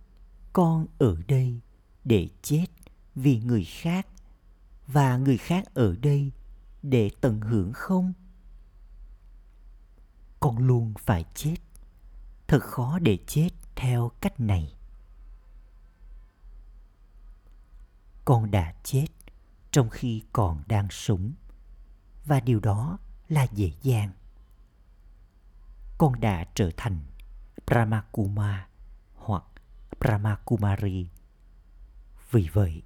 con 0.52 0.86
ở 0.98 1.16
đây 1.28 1.60
để 2.04 2.28
chết 2.42 2.66
vì 3.14 3.40
người 3.40 3.64
khác 3.64 4.06
và 4.86 5.16
người 5.16 5.38
khác 5.38 5.74
ở 5.74 5.96
đây 5.96 6.32
để 6.82 7.10
tận 7.20 7.40
hưởng 7.40 7.72
không? 7.72 8.12
Con 10.40 10.58
luôn 10.58 10.94
phải 10.98 11.24
chết. 11.34 11.56
Thật 12.46 12.62
khó 12.62 12.98
để 12.98 13.18
chết 13.26 13.48
theo 13.76 14.10
cách 14.20 14.40
này. 14.40 14.74
Con 18.24 18.50
đã 18.50 18.74
chết 18.84 19.06
trong 19.70 19.90
khi 19.90 20.22
còn 20.32 20.62
đang 20.66 20.88
sống, 20.90 21.32
và 22.24 22.40
điều 22.40 22.60
đó 22.60 22.98
là 23.28 23.46
dễ 23.52 23.72
dàng. 23.82 24.12
Con 25.98 26.20
đã 26.20 26.44
trở 26.54 26.70
thành 26.76 26.98
brahmakuma 27.66 28.66
hoặc 28.66 28.71
brahmakumari. 30.02 31.08
Vì 32.30 32.48
vậy, 32.52 32.82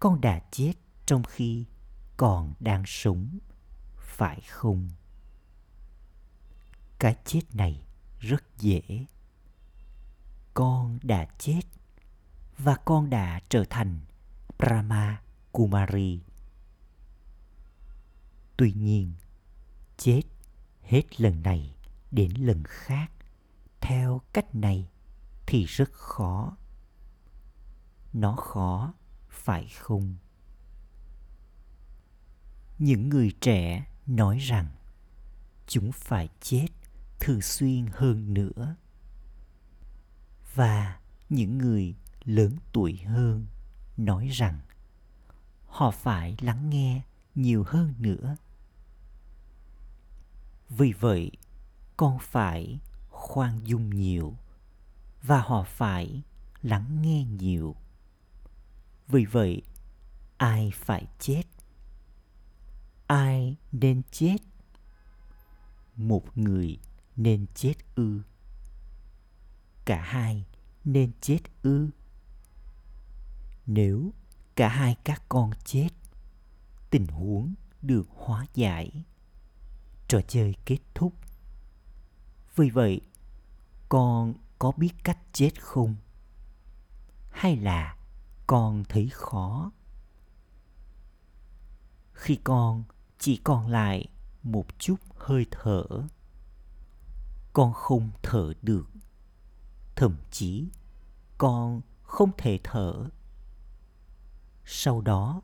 con 0.00 0.20
đã 0.20 0.40
chết 0.50 0.72
trong 1.06 1.22
khi 1.24 1.64
còn 2.16 2.54
đang 2.60 2.82
sống, 2.86 3.38
phải 3.96 4.40
không? 4.40 4.88
Cái 6.98 7.16
chết 7.24 7.42
này 7.52 7.86
rất 8.20 8.44
dễ. 8.58 9.06
Con 10.54 10.98
đã 11.02 11.26
chết 11.38 11.62
và 12.58 12.76
con 12.84 13.10
đã 13.10 13.40
trở 13.48 13.64
thành 13.70 14.00
brahma 14.58 15.22
kumari 15.52 16.20
tuy 18.56 18.72
nhiên, 18.72 19.12
chết 19.96 20.22
hết 20.82 21.20
lần 21.20 21.42
này 21.42 21.74
đến 22.10 22.30
lần 22.38 22.62
khác. 22.64 23.12
Theo 23.80 24.20
cách 24.32 24.54
này 24.54 24.88
thì 25.46 25.64
rất 25.64 25.92
khó. 25.92 26.56
Nó 28.12 28.36
khó, 28.36 28.94
phải 29.28 29.68
không? 29.68 30.16
Những 32.78 33.08
người 33.08 33.32
trẻ 33.40 33.86
nói 34.06 34.38
rằng, 34.38 34.66
chúng 35.66 35.92
phải 35.92 36.28
chết 36.40 36.66
thường 37.20 37.42
xuyên 37.42 37.86
hơn 37.92 38.34
nữa. 38.34 38.76
Và 40.54 41.00
những 41.28 41.58
người 41.58 41.94
lớn 42.24 42.56
tuổi 42.72 42.96
hơn 42.96 43.46
nói 43.96 44.28
rằng, 44.28 44.60
họ 45.66 45.90
phải 45.90 46.36
lắng 46.40 46.70
nghe 46.70 47.02
nhiều 47.34 47.64
hơn 47.66 47.94
nữa. 47.98 48.36
Vì 50.68 50.92
vậy, 50.92 51.30
con 51.96 52.18
phải 52.20 52.78
khoan 53.10 53.60
dung 53.64 53.90
nhiều 53.90 54.36
và 55.26 55.40
họ 55.40 55.62
phải 55.62 56.22
lắng 56.62 57.02
nghe 57.02 57.24
nhiều. 57.24 57.76
Vì 59.08 59.24
vậy, 59.24 59.62
ai 60.36 60.72
phải 60.74 61.06
chết? 61.18 61.42
Ai 63.06 63.56
nên 63.72 64.02
chết? 64.10 64.36
Một 65.96 66.38
người 66.38 66.78
nên 67.16 67.46
chết 67.54 67.74
ư? 67.94 68.20
Cả 69.84 70.02
hai 70.02 70.44
nên 70.84 71.12
chết 71.20 71.40
ư? 71.62 71.88
Nếu 73.66 74.12
cả 74.56 74.68
hai 74.68 74.96
các 75.04 75.22
con 75.28 75.50
chết, 75.64 75.88
tình 76.90 77.06
huống 77.06 77.54
được 77.82 78.06
hóa 78.10 78.46
giải. 78.54 79.04
Trò 80.08 80.20
chơi 80.28 80.54
kết 80.64 80.78
thúc. 80.94 81.12
Vì 82.56 82.70
vậy, 82.70 83.00
con 83.88 84.34
có 84.58 84.72
biết 84.76 84.92
cách 85.04 85.18
chết 85.32 85.62
không? 85.62 85.94
Hay 87.30 87.56
là 87.56 87.96
con 88.46 88.84
thấy 88.88 89.08
khó? 89.12 89.72
Khi 92.12 92.38
con 92.44 92.84
chỉ 93.18 93.36
còn 93.36 93.66
lại 93.66 94.08
một 94.42 94.66
chút 94.78 94.96
hơi 95.16 95.46
thở, 95.50 95.84
con 97.52 97.72
không 97.72 98.10
thở 98.22 98.52
được. 98.62 98.86
Thậm 99.96 100.16
chí 100.30 100.68
con 101.38 101.80
không 102.02 102.30
thể 102.38 102.60
thở. 102.64 103.10
Sau 104.64 105.00
đó 105.00 105.42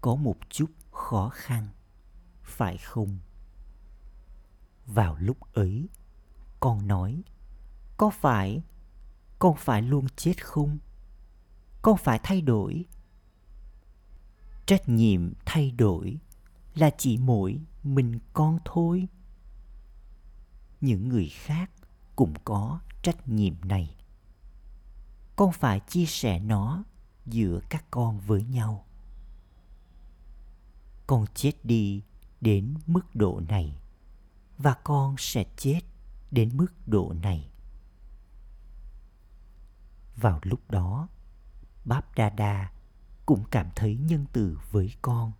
có 0.00 0.14
một 0.14 0.36
chút 0.50 0.70
khó 0.90 1.28
khăn, 1.28 1.68
phải 2.42 2.78
không? 2.78 3.18
Vào 4.86 5.16
lúc 5.16 5.52
ấy, 5.52 5.88
con 6.60 6.86
nói 6.86 7.22
có 7.96 8.10
phải 8.10 8.62
con 9.38 9.56
phải 9.56 9.82
luôn 9.82 10.06
chết 10.16 10.44
không? 10.46 10.78
Con 11.82 11.96
phải 11.96 12.20
thay 12.22 12.40
đổi? 12.40 12.84
Trách 14.66 14.88
nhiệm 14.88 15.32
thay 15.46 15.70
đổi 15.70 16.18
là 16.74 16.90
chỉ 16.98 17.18
mỗi 17.18 17.60
mình 17.82 18.18
con 18.32 18.58
thôi. 18.64 19.08
Những 20.80 21.08
người 21.08 21.28
khác 21.28 21.70
cũng 22.16 22.34
có 22.44 22.80
trách 23.02 23.28
nhiệm 23.28 23.54
này. 23.64 23.96
Con 25.36 25.52
phải 25.52 25.80
chia 25.80 26.06
sẻ 26.06 26.38
nó 26.38 26.84
giữa 27.26 27.60
các 27.68 27.84
con 27.90 28.18
với 28.18 28.42
nhau. 28.42 28.84
Con 31.06 31.24
chết 31.34 31.52
đi 31.64 32.02
đến 32.40 32.74
mức 32.86 33.14
độ 33.14 33.40
này 33.48 33.76
và 34.58 34.74
con 34.84 35.14
sẽ 35.18 35.44
chết 35.56 35.80
đến 36.30 36.56
mức 36.56 36.72
độ 36.86 37.14
này 37.22 37.50
vào 40.16 40.40
lúc 40.42 40.70
đó, 40.70 41.08
báp 41.84 42.14
đa 42.14 42.30
đa 42.30 42.70
cũng 43.26 43.44
cảm 43.50 43.70
thấy 43.76 43.96
nhân 43.96 44.26
từ 44.32 44.58
với 44.70 44.92
con. 45.02 45.32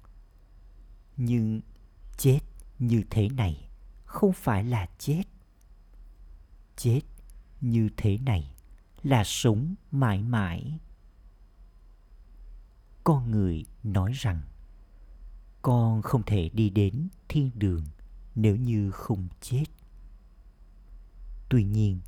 Nhưng 1.17 1.61
chết 2.17 2.41
như 2.79 3.03
thế 3.11 3.29
này 3.29 3.69
không 4.05 4.33
phải 4.33 4.65
là 4.65 4.89
chết. 4.99 5.23
Chết 6.77 7.01
như 7.61 7.89
thế 7.97 8.19
này 8.19 8.55
là 9.03 9.25
sống 9.25 9.75
mãi 9.91 10.23
mãi. 10.23 10.79
Con 13.05 13.31
người 13.31 13.65
nói 13.83 14.13
rằng, 14.15 14.43
con 15.63 16.03
không 16.03 16.23
thể 16.23 16.49
đi 16.49 16.71
đến 16.71 17.09
thiên 17.29 17.51
đường 17.55 17.85
nếu 18.35 18.57
như 18.57 18.91
không 18.91 19.29
chết. 19.41 19.65
Tuy 21.49 21.65
nhiên, 21.65 22.01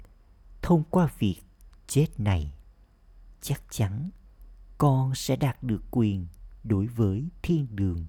thông 0.62 0.85
qua 0.90 1.09
việc 1.18 1.42
chết 1.87 2.20
này 2.20 2.52
chắc 3.48 3.62
chắn 3.70 4.11
con 4.78 5.14
sẽ 5.14 5.37
đạt 5.37 5.62
được 5.62 5.82
quyền 5.90 6.26
đối 6.64 6.87
với 6.87 7.28
thiên 7.42 7.66
đường. 7.76 8.06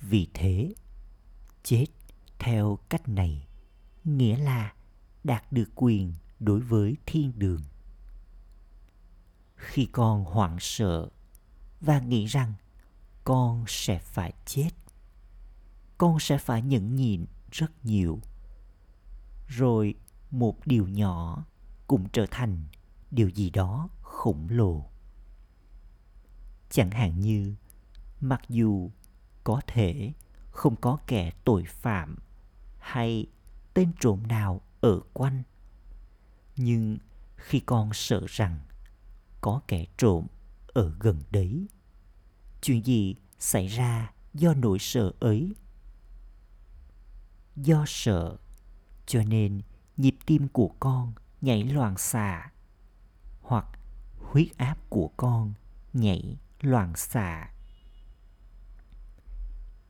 Vì 0.00 0.28
thế, 0.34 0.74
chết 1.62 1.86
theo 2.38 2.78
cách 2.88 3.08
này 3.08 3.46
nghĩa 4.04 4.36
là 4.36 4.74
đạt 5.24 5.52
được 5.52 5.68
quyền 5.74 6.14
đối 6.40 6.60
với 6.60 6.96
thiên 7.06 7.38
đường. 7.38 7.62
Khi 9.56 9.86
con 9.92 10.24
hoảng 10.24 10.56
sợ 10.60 11.08
và 11.80 12.00
nghĩ 12.00 12.26
rằng 12.26 12.54
con 13.24 13.64
sẽ 13.68 13.98
phải 13.98 14.32
chết, 14.46 14.70
con 15.98 16.18
sẽ 16.20 16.38
phải 16.38 16.62
nhẫn 16.62 16.96
nhịn 16.96 17.26
rất 17.50 17.84
nhiều, 17.84 18.20
rồi 19.46 19.94
một 20.30 20.66
điều 20.66 20.88
nhỏ 20.88 21.44
cũng 21.86 22.08
trở 22.12 22.26
thành 22.30 22.64
điều 23.10 23.28
gì 23.28 23.50
đó 23.50 23.88
khổng 24.02 24.46
lồ. 24.50 24.84
Chẳng 26.70 26.90
hạn 26.90 27.20
như, 27.20 27.54
mặc 28.20 28.40
dù 28.48 28.90
có 29.44 29.60
thể 29.66 30.12
không 30.50 30.76
có 30.76 30.98
kẻ 31.06 31.30
tội 31.44 31.64
phạm 31.64 32.16
hay 32.78 33.26
tên 33.74 33.92
trộm 34.00 34.26
nào 34.26 34.60
ở 34.80 35.00
quanh, 35.12 35.42
nhưng 36.56 36.98
khi 37.36 37.60
con 37.60 37.90
sợ 37.92 38.20
rằng 38.28 38.58
có 39.40 39.60
kẻ 39.68 39.84
trộm 39.96 40.26
ở 40.66 40.94
gần 41.00 41.22
đấy, 41.30 41.66
chuyện 42.62 42.84
gì 42.84 43.14
xảy 43.38 43.66
ra 43.66 44.12
do 44.34 44.54
nỗi 44.54 44.78
sợ 44.78 45.12
ấy? 45.20 45.54
Do 47.56 47.84
sợ, 47.86 48.36
cho 49.06 49.22
nên 49.22 49.60
nhịp 49.96 50.16
tim 50.26 50.48
của 50.48 50.70
con 50.80 51.12
nhảy 51.40 51.64
loạn 51.64 51.98
xạ 51.98 52.50
hoặc 53.48 53.66
huyết 54.18 54.56
áp 54.56 54.78
của 54.88 55.10
con 55.16 55.52
nhảy 55.92 56.36
loạn 56.60 56.96
xạ. 56.96 57.50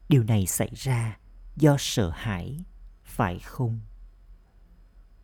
Điều 0.08 0.22
này 0.22 0.46
xảy 0.46 0.70
ra 0.74 1.18
do 1.56 1.76
sợ 1.78 2.10
hãi, 2.10 2.64
phải 3.04 3.38
không? 3.38 3.80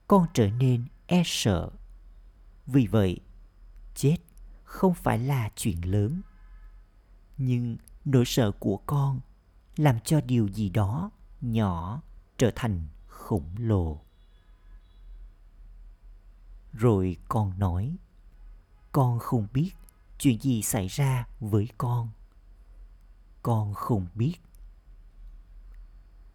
Con 0.08 0.26
trở 0.34 0.50
nên 0.50 0.84
e 1.06 1.22
sợ. 1.26 1.70
Vì 2.66 2.86
vậy, 2.86 3.20
chết 3.94 4.16
không 4.64 4.94
phải 4.94 5.18
là 5.18 5.50
chuyện 5.56 5.90
lớn. 5.90 6.22
Nhưng 7.36 7.76
nỗi 8.04 8.24
sợ 8.26 8.50
của 8.50 8.76
con 8.76 9.20
làm 9.76 10.00
cho 10.00 10.20
điều 10.20 10.48
gì 10.48 10.68
đó 10.68 11.10
nhỏ 11.40 12.02
trở 12.38 12.50
thành 12.54 12.86
khổng 13.06 13.54
lồ. 13.58 14.00
Rồi 16.72 17.16
con 17.28 17.58
nói 17.58 17.96
con 18.94 19.18
không 19.18 19.46
biết 19.52 19.70
chuyện 20.18 20.40
gì 20.40 20.62
xảy 20.62 20.88
ra 20.88 21.26
với 21.40 21.68
con. 21.78 22.08
Con 23.42 23.74
không 23.74 24.06
biết. 24.14 24.34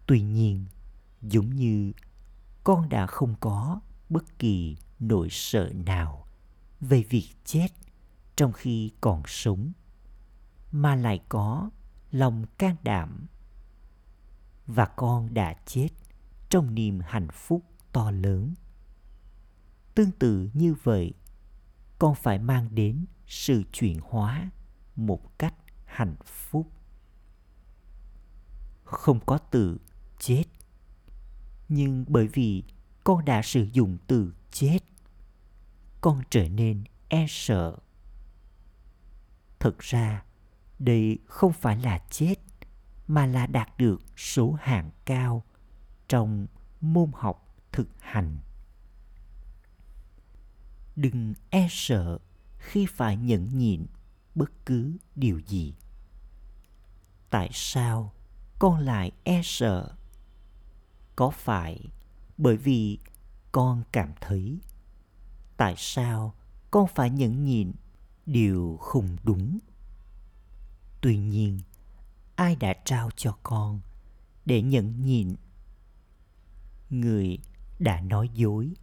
Tuy 0.06 0.20
nhiên, 0.20 0.66
giống 1.22 1.56
như 1.56 1.92
con 2.64 2.88
đã 2.88 3.06
không 3.06 3.34
có 3.40 3.80
bất 4.08 4.38
kỳ 4.38 4.76
nỗi 4.98 5.28
sợ 5.30 5.70
nào 5.74 6.26
về 6.80 7.02
việc 7.02 7.28
chết 7.44 7.68
trong 8.36 8.52
khi 8.52 8.90
còn 9.00 9.22
sống, 9.26 9.72
mà 10.72 10.96
lại 10.96 11.20
có 11.28 11.70
lòng 12.10 12.44
can 12.58 12.76
đảm. 12.82 13.26
Và 14.66 14.86
con 14.86 15.34
đã 15.34 15.54
chết 15.66 15.88
trong 16.48 16.74
niềm 16.74 17.00
hạnh 17.04 17.28
phúc 17.32 17.62
to 17.92 18.10
lớn. 18.10 18.54
Tương 19.94 20.10
tự 20.10 20.50
như 20.54 20.74
vậy 20.82 21.14
con 22.00 22.14
phải 22.14 22.38
mang 22.38 22.74
đến 22.74 23.06
sự 23.26 23.62
chuyển 23.72 23.98
hóa 24.02 24.50
một 24.96 25.38
cách 25.38 25.54
hạnh 25.84 26.16
phúc. 26.24 26.72
Không 28.84 29.20
có 29.26 29.38
từ 29.38 29.78
chết, 30.18 30.44
nhưng 31.68 32.04
bởi 32.08 32.28
vì 32.28 32.62
con 33.04 33.24
đã 33.24 33.42
sử 33.42 33.68
dụng 33.72 33.98
từ 34.06 34.34
chết, 34.50 34.78
con 36.00 36.22
trở 36.30 36.48
nên 36.48 36.84
e 37.08 37.26
sợ. 37.28 37.76
Thực 39.58 39.78
ra, 39.78 40.24
đây 40.78 41.18
không 41.26 41.52
phải 41.52 41.76
là 41.76 41.98
chết, 42.10 42.34
mà 43.08 43.26
là 43.26 43.46
đạt 43.46 43.78
được 43.78 44.02
số 44.16 44.56
hạng 44.60 44.90
cao 45.04 45.44
trong 46.08 46.46
môn 46.80 47.10
học 47.14 47.56
thực 47.72 47.88
hành 48.00 48.38
đừng 51.00 51.34
e 51.50 51.66
sợ 51.70 52.18
khi 52.58 52.86
phải 52.86 53.16
nhẫn 53.16 53.58
nhịn 53.58 53.86
bất 54.34 54.66
cứ 54.66 54.96
điều 55.16 55.38
gì. 55.38 55.74
Tại 57.30 57.50
sao 57.52 58.12
con 58.58 58.78
lại 58.78 59.12
e 59.24 59.40
sợ? 59.44 59.94
Có 61.16 61.30
phải 61.30 61.84
bởi 62.38 62.56
vì 62.56 62.98
con 63.52 63.82
cảm 63.92 64.12
thấy? 64.20 64.58
Tại 65.56 65.74
sao 65.76 66.34
con 66.70 66.86
phải 66.94 67.10
nhẫn 67.10 67.44
nhịn 67.44 67.72
điều 68.26 68.76
không 68.80 69.16
đúng? 69.22 69.58
Tuy 71.00 71.18
nhiên, 71.18 71.60
ai 72.36 72.56
đã 72.56 72.74
trao 72.84 73.10
cho 73.16 73.38
con 73.42 73.80
để 74.44 74.62
nhẫn 74.62 75.02
nhịn? 75.02 75.36
Người 76.90 77.38
đã 77.78 78.00
nói 78.00 78.28
dối 78.34 78.74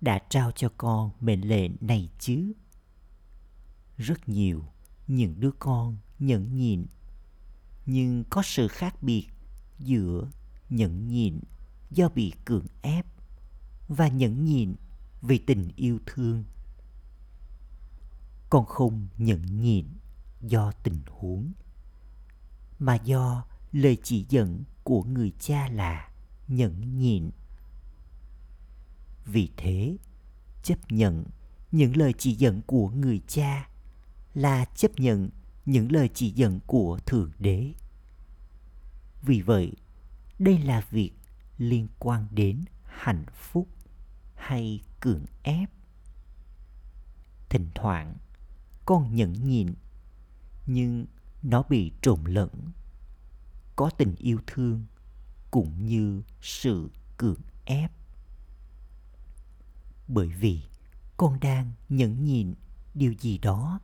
đã 0.00 0.18
trao 0.28 0.52
cho 0.52 0.68
con 0.76 1.10
mệnh 1.20 1.48
lệnh 1.48 1.72
này 1.80 2.10
chứ? 2.18 2.52
Rất 3.96 4.28
nhiều, 4.28 4.64
những 5.06 5.40
đứa 5.40 5.50
con 5.58 5.96
nhẫn 6.18 6.56
nhịn. 6.56 6.86
Nhưng 7.86 8.24
có 8.30 8.42
sự 8.42 8.68
khác 8.68 9.02
biệt 9.02 9.26
giữa 9.78 10.28
nhẫn 10.70 11.08
nhịn 11.08 11.40
do 11.90 12.08
bị 12.08 12.32
cưỡng 12.44 12.66
ép 12.82 13.06
và 13.88 14.08
nhẫn 14.08 14.44
nhịn 14.44 14.74
vì 15.22 15.38
tình 15.38 15.68
yêu 15.76 15.98
thương. 16.06 16.44
Con 18.50 18.66
không 18.66 19.08
nhẫn 19.18 19.60
nhịn 19.60 19.86
do 20.40 20.72
tình 20.82 21.00
huống, 21.06 21.52
mà 22.78 22.94
do 22.94 23.44
lời 23.72 23.96
chỉ 24.02 24.26
dẫn 24.28 24.64
của 24.84 25.02
người 25.02 25.32
cha 25.38 25.68
là 25.68 26.10
nhẫn 26.48 26.98
nhịn 26.98 27.30
vì 29.32 29.50
thế, 29.56 29.96
chấp 30.62 30.78
nhận 30.92 31.24
những 31.72 31.96
lời 31.96 32.14
chỉ 32.18 32.34
dẫn 32.34 32.60
của 32.66 32.88
người 32.88 33.20
cha 33.28 33.68
là 34.34 34.64
chấp 34.64 34.90
nhận 34.96 35.30
những 35.66 35.92
lời 35.92 36.10
chỉ 36.14 36.30
dẫn 36.30 36.60
của 36.66 36.98
thượng 37.06 37.30
đế. 37.38 37.72
Vì 39.22 39.40
vậy, 39.40 39.72
đây 40.38 40.58
là 40.58 40.86
việc 40.90 41.12
liên 41.58 41.88
quan 41.98 42.26
đến 42.30 42.64
hạnh 42.84 43.24
phúc 43.34 43.68
hay 44.34 44.80
cưỡng 45.00 45.24
ép. 45.42 45.70
Thỉnh 47.48 47.68
thoảng, 47.74 48.16
con 48.86 49.14
nhẫn 49.14 49.48
nhịn, 49.48 49.74
nhưng 50.66 51.06
nó 51.42 51.62
bị 51.68 51.92
trộn 52.02 52.24
lẫn. 52.24 52.50
Có 53.76 53.90
tình 53.90 54.14
yêu 54.18 54.38
thương 54.46 54.84
cũng 55.50 55.86
như 55.86 56.22
sự 56.42 56.90
cưỡng 57.16 57.40
ép 57.64 57.92
bởi 60.12 60.28
vì 60.28 60.62
con 61.16 61.40
đang 61.40 61.72
nhẫn 61.88 62.24
nhịn 62.24 62.54
điều 62.94 63.12
gì 63.12 63.38
đó. 63.38 63.80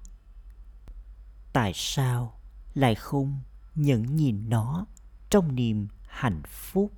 Tại 1.52 1.72
sao 1.74 2.40
lại 2.74 2.94
không 2.94 3.40
nhẫn 3.74 4.16
nhịn 4.16 4.48
nó 4.48 4.86
trong 5.30 5.54
niềm 5.54 5.88
hạnh 6.08 6.42
phúc? 6.46 6.92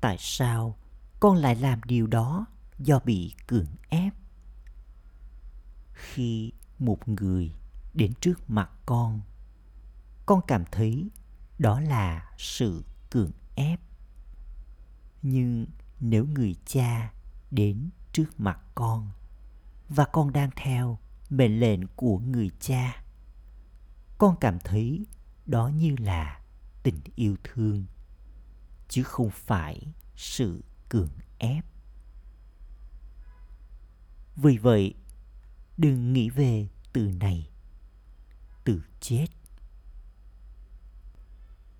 Tại 0.00 0.16
sao 0.18 0.76
con 1.20 1.36
lại 1.36 1.56
làm 1.56 1.80
điều 1.84 2.06
đó 2.06 2.46
do 2.78 3.00
bị 3.04 3.34
cưỡng 3.46 3.74
ép? 3.88 4.14
Khi 5.92 6.52
một 6.78 7.08
người 7.08 7.52
đến 7.94 8.12
trước 8.20 8.50
mặt 8.50 8.70
con 8.86 9.20
con 10.26 10.40
cảm 10.46 10.64
thấy 10.72 11.08
đó 11.58 11.80
là 11.80 12.32
sự 12.38 12.84
cưỡng 13.10 13.32
ép. 13.54 13.80
Nhưng 15.22 15.66
nếu 16.00 16.26
người 16.26 16.56
cha 16.66 17.12
đến 17.50 17.90
trước 18.12 18.40
mặt 18.40 18.58
con. 18.74 19.10
Và 19.88 20.04
con 20.04 20.32
đang 20.32 20.50
theo 20.56 20.98
mệnh 21.30 21.60
lệnh 21.60 21.86
của 21.86 22.18
người 22.18 22.50
cha. 22.60 23.04
Con 24.18 24.36
cảm 24.40 24.58
thấy 24.64 25.06
đó 25.46 25.68
như 25.68 25.94
là 25.98 26.40
tình 26.82 27.00
yêu 27.14 27.36
thương, 27.44 27.84
chứ 28.88 29.02
không 29.02 29.30
phải 29.30 29.94
sự 30.16 30.64
cưỡng 30.88 31.12
ép. 31.38 31.64
Vì 34.36 34.58
vậy, 34.58 34.94
đừng 35.76 36.12
nghĩ 36.12 36.30
về 36.30 36.68
từ 36.92 37.10
này, 37.20 37.50
từ 38.64 38.82
chết. 39.00 39.26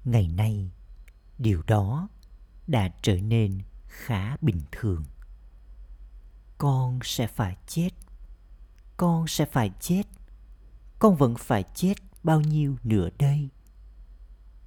Ngày 0.05 0.29
nay, 0.29 0.70
điều 1.38 1.62
đó 1.66 2.09
đã 2.66 2.88
trở 3.02 3.16
nên 3.16 3.62
khá 3.97 4.37
bình 4.41 4.61
thường. 4.73 5.05
Con 6.59 6.99
sẽ 7.03 7.27
phải 7.27 7.57
chết. 7.67 7.91
Con 8.97 9.27
sẽ 9.27 9.47
phải 9.47 9.71
chết. 9.81 10.03
Con 10.99 11.17
vẫn 11.17 11.35
phải 11.39 11.65
chết 11.75 11.95
bao 12.23 12.41
nhiêu 12.41 12.77
nữa 12.83 13.09
đây? 13.19 13.49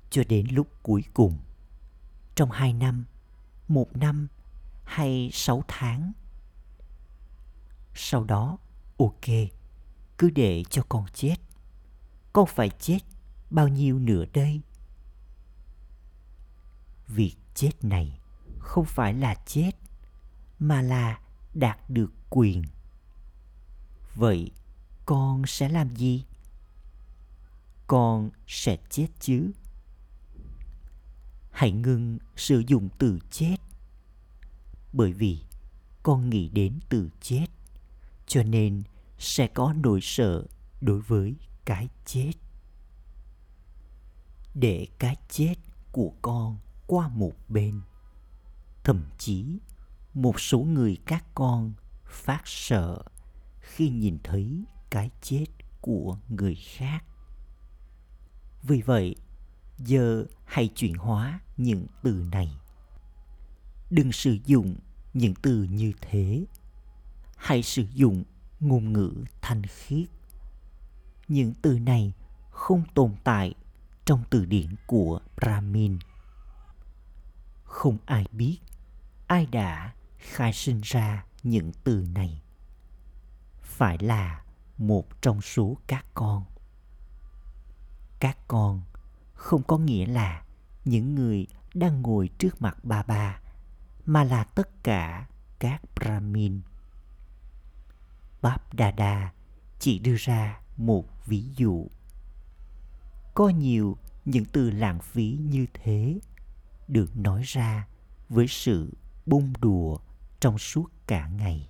Cho 0.09 0.23
đến 0.29 0.47
lúc 0.51 0.67
cuối 0.83 1.03
cùng. 1.13 1.37
Trong 2.35 2.51
hai 2.51 2.73
năm, 2.73 3.05
một 3.67 3.97
năm 3.97 4.27
hay 4.83 5.29
sáu 5.33 5.63
tháng. 5.67 6.11
Sau 7.95 8.23
đó, 8.23 8.57
ok, 8.97 9.25
cứ 10.17 10.29
để 10.29 10.63
cho 10.69 10.83
con 10.89 11.05
chết. 11.13 11.35
Con 12.33 12.45
phải 12.47 12.69
chết 12.69 12.99
bao 13.49 13.67
nhiêu 13.67 13.99
nữa 13.99 14.25
đây? 14.33 14.61
Việc 17.07 17.35
chết 17.55 17.71
này 17.83 18.18
không 18.69 18.85
phải 18.85 19.13
là 19.13 19.35
chết, 19.45 19.71
mà 20.59 20.81
là 20.81 21.19
đạt 21.53 21.89
được 21.89 22.11
quyền. 22.29 22.63
Vậy 24.15 24.51
con 25.05 25.45
sẽ 25.47 25.69
làm 25.69 25.95
gì? 25.95 26.25
Con 27.87 28.29
sẽ 28.47 28.77
chết 28.89 29.07
chứ? 29.19 29.51
Hãy 31.51 31.71
ngừng 31.71 32.19
sử 32.35 32.63
dụng 32.67 32.89
từ 32.97 33.19
chết, 33.31 33.55
bởi 34.93 35.13
vì 35.13 35.39
con 36.03 36.29
nghĩ 36.29 36.49
đến 36.49 36.79
từ 36.89 37.09
chết, 37.21 37.47
cho 38.27 38.43
nên 38.43 38.83
sẽ 39.19 39.47
có 39.47 39.73
nỗi 39.73 39.99
sợ 40.01 40.45
đối 40.81 41.01
với 41.01 41.35
cái 41.65 41.87
chết. 42.05 42.31
Để 44.53 44.87
cái 44.99 45.15
chết 45.29 45.55
của 45.91 46.13
con 46.21 46.57
qua 46.87 47.07
một 47.07 47.33
bên 47.47 47.81
thậm 48.89 49.03
chí 49.17 49.59
một 50.13 50.39
số 50.39 50.59
người 50.59 50.97
các 51.05 51.25
con 51.35 51.73
phát 52.05 52.41
sợ 52.45 53.03
khi 53.59 53.89
nhìn 53.89 54.17
thấy 54.23 54.63
cái 54.89 55.09
chết 55.21 55.45
của 55.81 56.17
người 56.29 56.55
khác. 56.55 57.03
Vì 58.63 58.81
vậy, 58.81 59.15
giờ 59.77 60.25
hãy 60.45 60.67
chuyển 60.67 60.95
hóa 60.95 61.39
những 61.57 61.85
từ 62.03 62.25
này. 62.31 62.57
Đừng 63.89 64.11
sử 64.11 64.37
dụng 64.45 64.75
những 65.13 65.33
từ 65.41 65.63
như 65.63 65.91
thế. 66.01 66.45
Hãy 67.35 67.63
sử 67.63 67.85
dụng 67.93 68.23
ngôn 68.59 68.93
ngữ 68.93 69.13
thanh 69.41 69.63
khiết. 69.63 70.07
Những 71.27 71.53
từ 71.61 71.79
này 71.79 72.13
không 72.51 72.83
tồn 72.93 73.15
tại 73.23 73.53
trong 74.05 74.23
từ 74.29 74.45
điển 74.45 74.75
của 74.87 75.19
brahmin. 75.35 75.99
Không 77.63 77.97
ai 78.05 78.25
biết 78.31 78.57
ai 79.29 79.45
đã 79.45 79.93
khai 80.17 80.53
sinh 80.53 80.81
ra 80.83 81.25
những 81.43 81.71
từ 81.83 82.07
này? 82.13 82.41
Phải 83.61 83.97
là 83.97 84.43
một 84.77 85.21
trong 85.21 85.41
số 85.41 85.77
các 85.87 86.05
con. 86.13 86.45
Các 88.19 88.37
con 88.47 88.81
không 89.33 89.63
có 89.63 89.77
nghĩa 89.77 90.05
là 90.05 90.43
những 90.85 91.15
người 91.15 91.47
đang 91.73 92.01
ngồi 92.01 92.29
trước 92.37 92.61
mặt 92.61 92.85
ba 92.85 93.03
ba, 93.03 93.39
mà 94.05 94.23
là 94.23 94.43
tất 94.43 94.83
cả 94.83 95.27
các 95.59 95.81
brahmin. 95.95 96.61
Báp 98.41 98.73
đà 98.73 99.31
chỉ 99.79 99.99
đưa 99.99 100.15
ra 100.19 100.59
một 100.77 101.27
ví 101.27 101.43
dụ. 101.55 101.87
Có 103.33 103.49
nhiều 103.49 103.97
những 104.25 104.45
từ 104.45 104.69
lãng 104.69 104.99
phí 104.99 105.37
như 105.41 105.65
thế 105.73 106.19
được 106.87 107.17
nói 107.17 107.41
ra 107.45 107.87
với 108.29 108.47
sự 108.47 108.93
bông 109.29 109.53
đùa 109.59 109.97
trong 110.39 110.57
suốt 110.57 110.85
cả 111.07 111.27
ngày. 111.27 111.69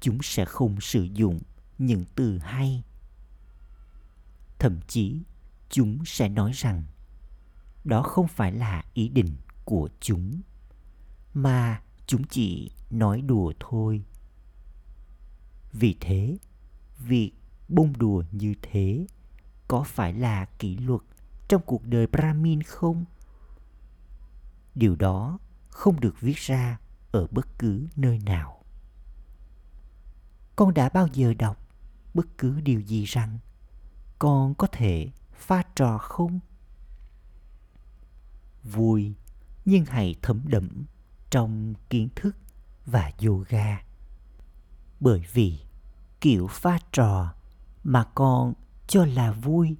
Chúng 0.00 0.18
sẽ 0.22 0.44
không 0.44 0.80
sử 0.80 1.02
dụng 1.02 1.40
những 1.78 2.04
từ 2.14 2.38
hay. 2.38 2.82
Thậm 4.58 4.80
chí, 4.88 5.22
chúng 5.70 6.04
sẽ 6.04 6.28
nói 6.28 6.52
rằng, 6.54 6.82
đó 7.84 8.02
không 8.02 8.28
phải 8.28 8.52
là 8.52 8.84
ý 8.94 9.08
định 9.08 9.36
của 9.64 9.88
chúng, 10.00 10.40
mà 11.34 11.82
chúng 12.06 12.24
chỉ 12.24 12.70
nói 12.90 13.20
đùa 13.20 13.52
thôi. 13.60 14.02
Vì 15.72 15.96
thế, 16.00 16.36
việc 16.98 17.32
bông 17.68 17.98
đùa 17.98 18.24
như 18.32 18.54
thế 18.62 19.06
có 19.68 19.82
phải 19.82 20.12
là 20.12 20.44
kỷ 20.44 20.76
luật 20.76 21.00
trong 21.48 21.62
cuộc 21.66 21.86
đời 21.86 22.06
brahmin 22.06 22.62
không? 22.62 23.04
Điều 24.74 24.96
đó 24.96 25.38
không 25.68 26.00
được 26.00 26.20
viết 26.20 26.36
ra 26.36 26.78
ở 27.12 27.26
bất 27.30 27.58
cứ 27.58 27.88
nơi 27.96 28.18
nào. 28.18 28.64
Con 30.56 30.74
đã 30.74 30.88
bao 30.88 31.06
giờ 31.06 31.34
đọc 31.34 31.68
bất 32.14 32.26
cứ 32.38 32.60
điều 32.60 32.80
gì 32.80 33.04
rằng 33.04 33.38
con 34.18 34.54
có 34.54 34.66
thể 34.66 35.08
pha 35.32 35.62
trò 35.74 35.98
không? 35.98 36.40
Vui, 38.62 39.14
nhưng 39.64 39.84
hãy 39.84 40.14
thấm 40.22 40.42
đẫm 40.44 40.84
trong 41.30 41.74
kiến 41.90 42.08
thức 42.16 42.36
và 42.86 43.12
yoga. 43.26 43.82
Bởi 45.00 45.24
vì 45.32 45.58
kiểu 46.20 46.46
pha 46.46 46.78
trò 46.92 47.34
mà 47.84 48.04
con 48.14 48.54
cho 48.86 49.04
là 49.04 49.32
vui 49.32 49.76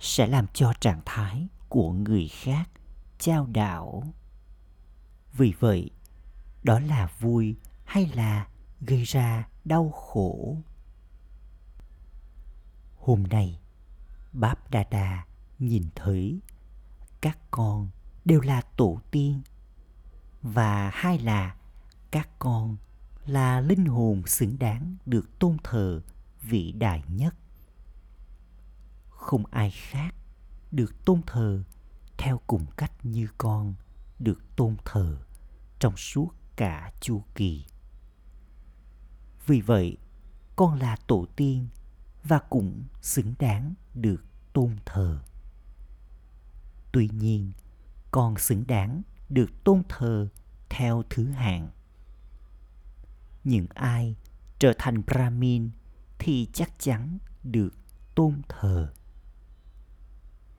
sẽ 0.00 0.26
làm 0.26 0.46
cho 0.52 0.72
trạng 0.80 1.00
thái 1.04 1.48
của 1.68 1.92
người 1.92 2.28
khác 2.28 2.68
trao 3.18 3.46
đảo 3.46 4.02
vì 5.36 5.54
vậy, 5.60 5.90
đó 6.62 6.80
là 6.80 7.10
vui 7.20 7.56
hay 7.84 8.06
là 8.14 8.48
gây 8.80 9.04
ra 9.04 9.48
đau 9.64 9.90
khổ? 9.90 10.56
Hôm 12.96 13.22
nay, 13.22 13.60
báp 14.32 14.70
đa 14.70 14.84
đa 14.90 15.24
nhìn 15.58 15.88
thấy 15.94 16.40
các 17.20 17.38
con 17.50 17.88
đều 18.24 18.40
là 18.40 18.62
tổ 18.76 19.00
tiên 19.10 19.42
và 20.42 20.90
hai 20.94 21.18
là 21.18 21.56
các 22.10 22.28
con 22.38 22.76
là 23.26 23.60
linh 23.60 23.86
hồn 23.86 24.22
xứng 24.26 24.58
đáng 24.58 24.96
được 25.06 25.38
tôn 25.38 25.56
thờ 25.64 26.00
vị 26.42 26.72
đại 26.72 27.02
nhất. 27.08 27.34
Không 29.08 29.46
ai 29.46 29.70
khác 29.70 30.14
được 30.72 31.04
tôn 31.04 31.20
thờ 31.26 31.62
theo 32.18 32.40
cùng 32.46 32.66
cách 32.76 32.92
như 33.02 33.28
con 33.38 33.74
được 34.18 34.56
tôn 34.56 34.76
thờ 34.84 35.18
trong 35.78 35.96
suốt 35.96 36.28
cả 36.56 36.92
chu 37.00 37.22
kỳ. 37.34 37.64
Vì 39.46 39.60
vậy, 39.60 39.96
con 40.56 40.78
là 40.78 40.96
tổ 41.06 41.26
tiên 41.36 41.68
và 42.24 42.38
cũng 42.38 42.84
xứng 43.02 43.34
đáng 43.38 43.74
được 43.94 44.24
tôn 44.52 44.76
thờ. 44.84 45.22
Tuy 46.92 47.08
nhiên, 47.12 47.52
con 48.10 48.38
xứng 48.38 48.64
đáng 48.66 49.02
được 49.28 49.64
tôn 49.64 49.82
thờ 49.88 50.28
theo 50.68 51.02
thứ 51.10 51.30
hạng. 51.30 51.70
Những 53.44 53.66
ai 53.74 54.16
trở 54.58 54.72
thành 54.78 55.02
brahmin 55.06 55.70
thì 56.18 56.48
chắc 56.52 56.72
chắn 56.78 57.18
được 57.42 57.74
tôn 58.14 58.42
thờ. 58.48 58.92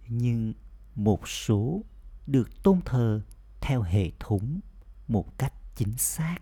Nhưng 0.08 0.54
một 0.96 1.28
số 1.28 1.82
được 2.28 2.64
tôn 2.64 2.82
thờ 2.86 3.22
theo 3.68 3.82
hệ 3.82 4.12
thống 4.20 4.60
một 5.08 5.38
cách 5.38 5.54
chính 5.76 5.98
xác. 5.98 6.38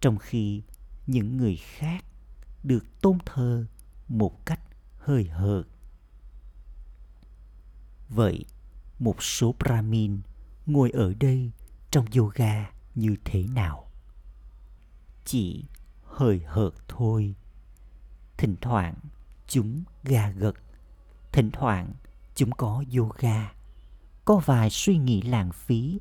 Trong 0.00 0.18
khi 0.18 0.62
những 1.06 1.36
người 1.36 1.56
khác 1.56 2.04
được 2.62 3.00
tôn 3.00 3.18
thờ 3.26 3.66
một 4.08 4.46
cách 4.46 4.60
hơi 4.98 5.24
hợt. 5.24 5.62
Vậy 8.08 8.44
một 8.98 9.22
số 9.22 9.54
brahmin 9.58 10.20
ngồi 10.66 10.90
ở 10.90 11.14
đây 11.20 11.50
trong 11.90 12.06
yoga 12.16 12.70
như 12.94 13.16
thế 13.24 13.42
nào? 13.42 13.90
Chỉ 15.24 15.64
hơi 16.04 16.42
hợt 16.46 16.72
thôi. 16.88 17.34
Thỉnh 18.36 18.56
thoảng 18.60 18.94
chúng 19.46 19.82
gà 20.04 20.30
gật, 20.30 20.54
thỉnh 21.32 21.50
thoảng 21.52 21.92
chúng 22.34 22.50
có 22.52 22.84
yoga 22.96 23.61
có 24.24 24.36
vài 24.36 24.70
suy 24.70 24.98
nghĩ 24.98 25.22
lãng 25.22 25.52
phí 25.52 26.00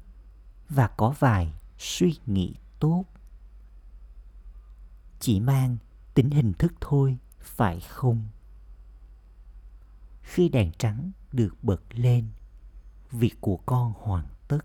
và 0.70 0.88
có 0.88 1.14
vài 1.20 1.54
suy 1.78 2.16
nghĩ 2.26 2.56
tốt. 2.80 3.06
Chỉ 5.20 5.40
mang 5.40 5.78
tính 6.14 6.30
hình 6.30 6.54
thức 6.54 6.74
thôi, 6.82 7.18
phải 7.40 7.80
không? 7.80 8.28
Khi 10.22 10.50
đèn 10.50 10.72
trắng 10.78 11.12
được 11.32 11.64
bật 11.64 11.82
lên, 11.90 12.28
việc 13.12 13.42
của 13.42 13.58
con 13.58 13.94
hoàn 13.98 14.26
tất. 14.48 14.60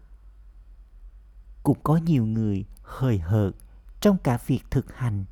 Cũng 1.63 1.79
có 1.83 1.97
nhiều 1.97 2.27
người 2.27 2.65
hời 2.83 3.19
hợt 3.19 3.51
trong 4.01 4.19
cả 4.19 4.39
việc 4.47 4.61
thực 4.71 4.95
hành. 4.95 5.25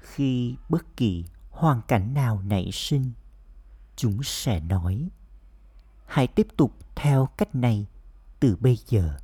Khi 0.00 0.56
bất 0.68 0.96
kỳ 0.96 1.24
hoàn 1.50 1.82
cảnh 1.82 2.14
nào 2.14 2.42
nảy 2.42 2.70
sinh, 2.72 3.12
chúng 3.96 4.22
sẽ 4.22 4.60
nói 4.60 5.08
hãy 6.10 6.26
tiếp 6.26 6.46
tục 6.56 6.72
theo 6.94 7.28
cách 7.36 7.54
này 7.54 7.86
từ 8.40 8.56
bây 8.56 8.78
giờ, 8.86 9.16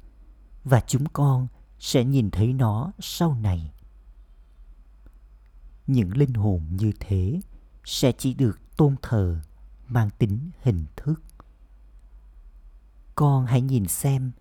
và 0.64 0.80
chúng 0.86 1.06
con 1.12 1.46
sẽ 1.78 2.04
nhìn 2.04 2.30
thấy 2.30 2.52
nó 2.52 2.92
sau 2.98 3.34
này. 3.34 3.72
Những 5.86 6.16
linh 6.16 6.34
hồn 6.34 6.62
như 6.70 6.92
thế 7.00 7.40
sẽ 7.84 8.12
chỉ 8.12 8.34
được 8.34 8.76
tôn 8.76 8.96
thờ, 9.02 9.40
mang 9.88 10.10
tính 10.18 10.50
hình 10.62 10.84
thức. 10.96 11.22
Con 13.14 13.46
hãy 13.46 13.60
nhìn 13.60 13.88
xem, 13.88 14.32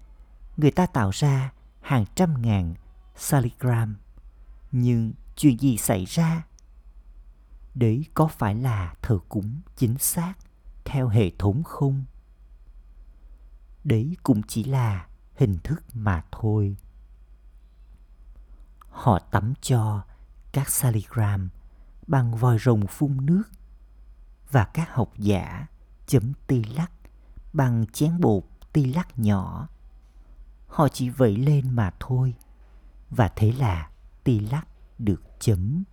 người 0.58 0.71
ta 0.71 0.86
tạo 0.86 1.10
ra 1.13 1.53
hàng 1.81 2.05
trăm 2.15 2.41
ngàn 2.41 2.75
saligram, 3.15 3.95
nhưng 4.71 5.13
chuyện 5.36 5.60
gì 5.60 5.77
xảy 5.77 6.05
ra? 6.05 6.47
Đấy 7.75 8.05
có 8.13 8.27
phải 8.27 8.55
là 8.55 8.95
thờ 9.01 9.19
cúng 9.29 9.62
chính 9.75 9.97
xác 9.97 10.34
theo 10.86 11.08
hệ 11.08 11.29
thống 11.29 11.63
không? 11.63 12.05
Đấy 13.86 14.17
cũng 14.24 14.41
chỉ 14.48 14.63
là 14.63 15.08
hình 15.36 15.58
thức 15.63 15.84
mà 15.93 16.24
thôi. 16.32 16.76
Họ 18.89 19.19
tắm 19.19 19.54
cho 19.62 20.06
các 20.52 20.69
saligram 20.69 21.50
bằng 22.08 22.36
vòi 22.36 22.58
rồng 22.60 22.88
phun 22.88 23.26
nước 23.26 23.43
và 24.52 24.65
các 24.65 24.93
học 24.93 25.13
giả 25.17 25.67
chấm 26.08 26.34
ti 26.48 26.63
lắc 26.63 26.91
bằng 27.54 27.86
chén 27.93 28.19
bột 28.19 28.43
ti 28.74 28.86
lắc 28.86 29.19
nhỏ. 29.19 29.67
Họ 30.67 30.88
chỉ 30.88 31.10
vẫy 31.10 31.36
lên 31.36 31.69
mà 31.69 31.91
thôi 32.00 32.36
và 33.10 33.32
thế 33.36 33.52
là 33.52 33.89
ti 34.24 34.39
lắc 34.39 34.67
được 35.00 35.21
chấm. 35.39 35.84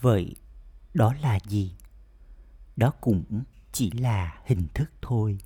Vậy 0.00 0.36
đó 0.94 1.14
là 1.20 1.38
gì? 1.46 1.76
Đó 2.76 2.92
cũng 3.00 3.42
chỉ 3.72 3.90
là 3.90 4.40
hình 4.44 4.66
thức 4.74 4.90
thôi 5.02 5.38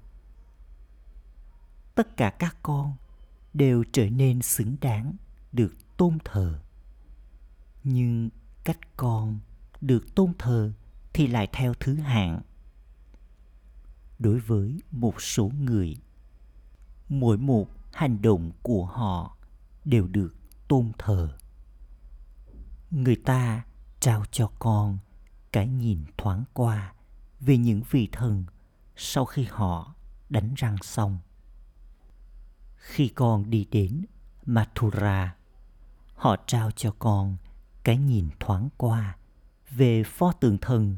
tất 2.00 2.16
cả 2.16 2.30
các 2.30 2.56
con 2.62 2.94
đều 3.54 3.84
trở 3.92 4.08
nên 4.10 4.42
xứng 4.42 4.76
đáng 4.80 5.16
được 5.52 5.96
tôn 5.96 6.18
thờ. 6.24 6.60
Nhưng 7.84 8.30
cách 8.64 8.96
con 8.96 9.38
được 9.80 10.14
tôn 10.14 10.32
thờ 10.38 10.72
thì 11.12 11.26
lại 11.26 11.48
theo 11.52 11.74
thứ 11.74 11.94
hạng. 11.94 12.40
Đối 14.18 14.38
với 14.40 14.80
một 14.90 15.22
số 15.22 15.50
người, 15.60 15.96
mỗi 17.08 17.38
một 17.38 17.68
hành 17.92 18.22
động 18.22 18.50
của 18.62 18.84
họ 18.86 19.36
đều 19.84 20.06
được 20.06 20.34
tôn 20.68 20.92
thờ. 20.98 21.36
Người 22.90 23.16
ta 23.16 23.64
trao 24.00 24.24
cho 24.30 24.50
con 24.58 24.98
cái 25.52 25.66
nhìn 25.68 26.04
thoáng 26.18 26.44
qua 26.52 26.92
về 27.40 27.56
những 27.56 27.82
vị 27.90 28.08
thần 28.12 28.44
sau 28.96 29.24
khi 29.24 29.44
họ 29.50 29.94
đánh 30.28 30.54
răng 30.56 30.76
xong 30.82 31.18
khi 32.80 33.08
con 33.08 33.50
đi 33.50 33.66
đến 33.70 34.04
mathura, 34.46 35.36
họ 36.14 36.36
trao 36.46 36.70
cho 36.70 36.94
con 36.98 37.36
cái 37.84 37.96
nhìn 37.96 38.28
thoáng 38.40 38.68
qua 38.76 39.16
về 39.70 40.04
pho 40.04 40.32
tượng 40.32 40.58
thần 40.58 40.96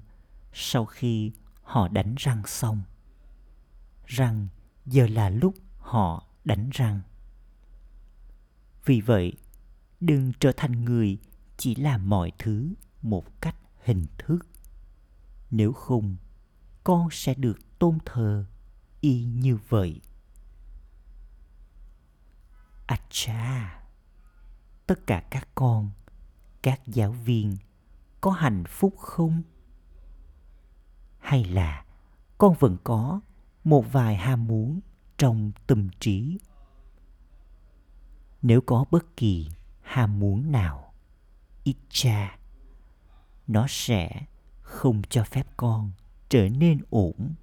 sau 0.52 0.84
khi 0.84 1.32
họ 1.62 1.88
đánh 1.88 2.14
răng 2.18 2.42
xong. 2.46 2.82
Rằng 4.06 4.48
giờ 4.86 5.06
là 5.06 5.30
lúc 5.30 5.54
họ 5.78 6.26
đánh 6.44 6.70
răng. 6.72 7.00
Vì 8.84 9.00
vậy, 9.00 9.32
đừng 10.00 10.32
trở 10.40 10.52
thành 10.56 10.84
người 10.84 11.18
chỉ 11.56 11.74
làm 11.74 12.08
mọi 12.08 12.32
thứ 12.38 12.74
một 13.02 13.40
cách 13.40 13.56
hình 13.84 14.04
thức. 14.18 14.38
Nếu 15.50 15.72
không, 15.72 16.16
con 16.84 17.08
sẽ 17.10 17.34
được 17.34 17.78
tôn 17.78 17.98
thờ 18.04 18.44
y 19.00 19.24
như 19.24 19.58
vậy. 19.68 20.00
Acha. 22.86 23.80
Tất 24.86 25.06
cả 25.06 25.22
các 25.30 25.48
con, 25.54 25.90
các 26.62 26.80
giáo 26.86 27.12
viên 27.12 27.56
có 28.20 28.30
hạnh 28.30 28.64
phúc 28.68 28.94
không? 28.98 29.42
Hay 31.18 31.44
là 31.44 31.84
con 32.38 32.54
vẫn 32.58 32.76
có 32.84 33.20
một 33.64 33.92
vài 33.92 34.16
ham 34.16 34.46
muốn 34.46 34.80
trong 35.18 35.52
tâm 35.66 35.88
trí? 36.00 36.38
Nếu 38.42 38.60
có 38.60 38.84
bất 38.90 39.16
kỳ 39.16 39.50
ham 39.82 40.18
muốn 40.20 40.52
nào, 40.52 40.92
icha, 41.64 42.38
nó 43.46 43.66
sẽ 43.68 44.26
không 44.60 45.02
cho 45.08 45.24
phép 45.24 45.46
con 45.56 45.90
trở 46.28 46.48
nên 46.48 46.80
ổn. 46.90 47.34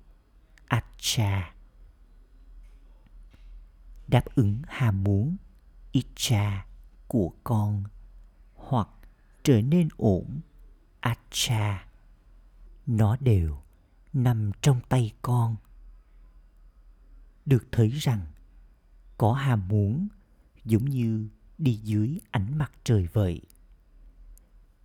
Acha 0.67 1.53
đáp 4.09 4.25
ứng 4.35 4.61
ham 4.67 5.03
muốn 5.03 5.37
icha 5.91 6.65
của 7.07 7.33
con, 7.43 7.83
hoặc 8.55 8.89
trở 9.43 9.61
nên 9.61 9.89
ổn, 9.97 10.39
acha. 10.99 11.85
Nó 12.87 13.17
đều 13.19 13.61
nằm 14.13 14.51
trong 14.61 14.81
tay 14.89 15.13
con. 15.21 15.55
Được 17.45 17.67
thấy 17.71 17.89
rằng, 17.89 18.21
có 19.17 19.33
ham 19.33 19.67
muốn 19.67 20.07
giống 20.65 20.85
như 20.85 21.27
đi 21.57 21.73
dưới 21.73 22.19
ánh 22.31 22.57
mặt 22.57 22.71
trời 22.83 23.07
vậy. 23.13 23.41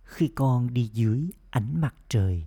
Khi 0.03 0.27
con 0.35 0.73
đi 0.73 0.89
dưới 0.93 1.29
ánh 1.49 1.81
mặt 1.81 1.95
trời, 2.09 2.45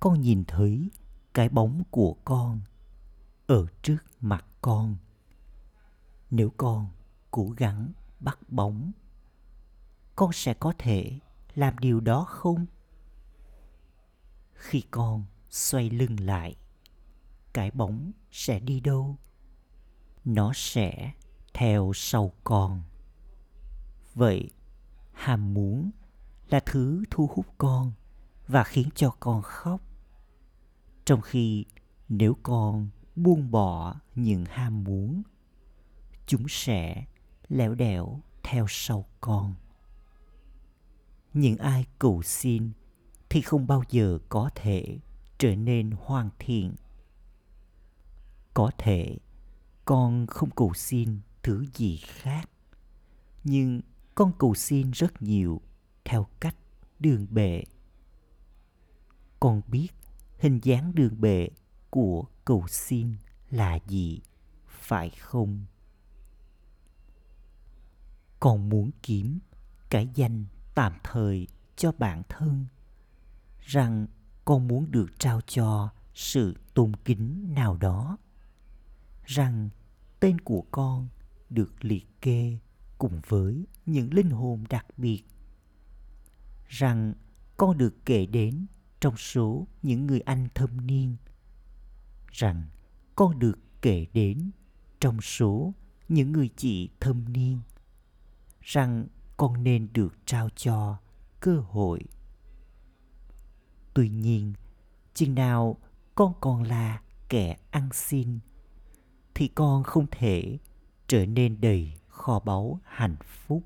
con 0.00 0.20
nhìn 0.20 0.44
thấy 0.44 0.90
cái 1.34 1.48
bóng 1.48 1.82
của 1.90 2.16
con 2.24 2.60
ở 3.46 3.66
trước 3.82 4.04
mặt 4.20 4.44
con 4.60 4.96
nếu 6.30 6.52
con 6.56 6.88
cố 7.30 7.48
gắng 7.56 7.92
bắt 8.20 8.38
bóng, 8.48 8.92
con 10.16 10.32
sẽ 10.32 10.54
có 10.54 10.72
thể 10.78 11.18
làm 11.54 11.78
điều 11.78 12.00
đó 12.00 12.24
không? 12.24 12.66
Khi 14.52 14.82
con 14.90 15.24
xoay 15.50 15.90
lưng 15.90 16.20
lại, 16.20 16.56
cái 17.52 17.70
bóng 17.70 18.12
sẽ 18.30 18.60
đi 18.60 18.80
đâu? 18.80 19.16
Nó 20.24 20.52
sẽ 20.54 21.12
theo 21.54 21.92
sau 21.94 22.32
con. 22.44 22.82
Vậy 24.14 24.50
ham 25.12 25.54
muốn 25.54 25.90
là 26.48 26.60
thứ 26.66 27.04
thu 27.10 27.30
hút 27.34 27.46
con 27.58 27.92
và 28.48 28.64
khiến 28.64 28.88
cho 28.94 29.10
con 29.20 29.42
khóc. 29.42 29.80
Trong 31.04 31.20
khi 31.20 31.64
nếu 32.08 32.36
con 32.42 32.88
buông 33.16 33.50
bỏ 33.50 33.94
những 34.14 34.44
ham 34.44 34.84
muốn 34.84 35.22
chúng 36.26 36.48
sẽ 36.48 37.04
lẻo 37.48 37.74
đẻo 37.74 38.20
theo 38.42 38.66
sau 38.68 39.06
con. 39.20 39.54
Những 41.32 41.58
ai 41.58 41.86
cầu 41.98 42.22
xin 42.22 42.70
thì 43.28 43.40
không 43.40 43.66
bao 43.66 43.82
giờ 43.90 44.18
có 44.28 44.50
thể 44.54 44.98
trở 45.38 45.56
nên 45.56 45.90
hoàn 45.90 46.30
thiện. 46.38 46.74
Có 48.54 48.70
thể 48.78 49.16
con 49.84 50.26
không 50.26 50.50
cầu 50.50 50.74
xin 50.74 51.20
thứ 51.42 51.64
gì 51.74 51.96
khác, 51.96 52.50
nhưng 53.44 53.80
con 54.14 54.32
cầu 54.38 54.54
xin 54.54 54.90
rất 54.90 55.22
nhiều 55.22 55.60
theo 56.04 56.26
cách 56.40 56.56
đường 56.98 57.26
bệ 57.30 57.64
con 59.44 59.60
biết 59.66 59.88
hình 60.38 60.60
dáng 60.62 60.94
đường 60.94 61.20
bệ 61.20 61.48
của 61.90 62.24
cầu 62.44 62.64
xin 62.68 63.16
là 63.50 63.78
gì, 63.88 64.20
phải 64.68 65.10
không? 65.10 65.64
Con 68.44 68.68
muốn 68.68 68.90
kiếm 69.02 69.38
cái 69.90 70.08
danh 70.14 70.44
tạm 70.74 70.92
thời 71.04 71.46
cho 71.76 71.92
bản 71.92 72.22
thân, 72.28 72.66
rằng 73.60 74.06
con 74.44 74.68
muốn 74.68 74.90
được 74.90 75.18
trao 75.18 75.40
cho 75.40 75.90
sự 76.14 76.54
tôn 76.74 76.96
kính 77.04 77.54
nào 77.54 77.76
đó, 77.76 78.18
rằng 79.24 79.68
tên 80.20 80.40
của 80.40 80.64
con 80.70 81.08
được 81.50 81.84
liệt 81.84 82.06
kê 82.20 82.58
cùng 82.98 83.20
với 83.28 83.66
những 83.86 84.14
linh 84.14 84.30
hồn 84.30 84.64
đặc 84.70 84.86
biệt, 84.96 85.22
rằng 86.68 87.14
con 87.56 87.78
được 87.78 87.94
kể 88.04 88.26
đến 88.26 88.66
trong 89.00 89.16
số 89.16 89.66
những 89.82 90.06
người 90.06 90.20
anh 90.20 90.48
thâm 90.54 90.86
niên, 90.86 91.16
rằng 92.32 92.64
con 93.14 93.38
được 93.38 93.58
kể 93.82 94.06
đến 94.12 94.50
trong 95.00 95.20
số 95.20 95.74
những 96.08 96.32
người 96.32 96.50
chị 96.56 96.90
thâm 97.00 97.32
niên 97.32 97.60
rằng 98.64 99.06
con 99.36 99.64
nên 99.64 99.88
được 99.92 100.14
trao 100.26 100.48
cho 100.56 100.96
cơ 101.40 101.62
hội. 101.68 102.00
Tuy 103.94 104.08
nhiên, 104.08 104.52
chừng 105.14 105.34
nào 105.34 105.76
con 106.14 106.32
còn 106.40 106.62
là 106.62 107.00
kẻ 107.28 107.56
ăn 107.70 107.88
xin, 107.92 108.38
thì 109.34 109.48
con 109.48 109.82
không 109.82 110.06
thể 110.10 110.58
trở 111.08 111.26
nên 111.26 111.60
đầy 111.60 111.92
kho 112.08 112.40
báu 112.40 112.80
hạnh 112.84 113.16
phúc. 113.24 113.62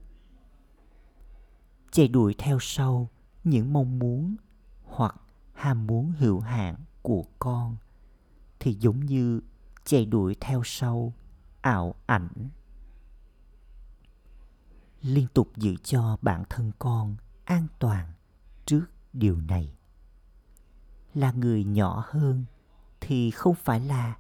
Chạy 1.90 2.08
đuổi 2.08 2.34
theo 2.38 2.58
sau 2.60 3.08
những 3.44 3.72
mong 3.72 3.98
muốn 3.98 4.36
hoặc 4.84 5.14
ham 5.52 5.86
muốn 5.86 6.12
hữu 6.18 6.40
hạn 6.40 6.76
của 7.02 7.24
con 7.38 7.76
thì 8.60 8.72
giống 8.72 9.06
như 9.06 9.40
chạy 9.84 10.06
đuổi 10.06 10.36
theo 10.40 10.62
sau 10.64 11.12
ảo 11.60 11.94
ảnh 12.06 12.28
liên 15.08 15.26
tục 15.34 15.56
giữ 15.56 15.76
cho 15.82 16.18
bản 16.22 16.44
thân 16.50 16.72
con 16.78 17.16
an 17.44 17.66
toàn 17.78 18.12
trước 18.66 18.84
điều 19.12 19.40
này. 19.40 19.74
Là 21.14 21.32
người 21.32 21.64
nhỏ 21.64 22.04
hơn 22.08 22.44
thì 23.00 23.30
không 23.30 23.54
phải 23.54 23.80
là 23.80 24.16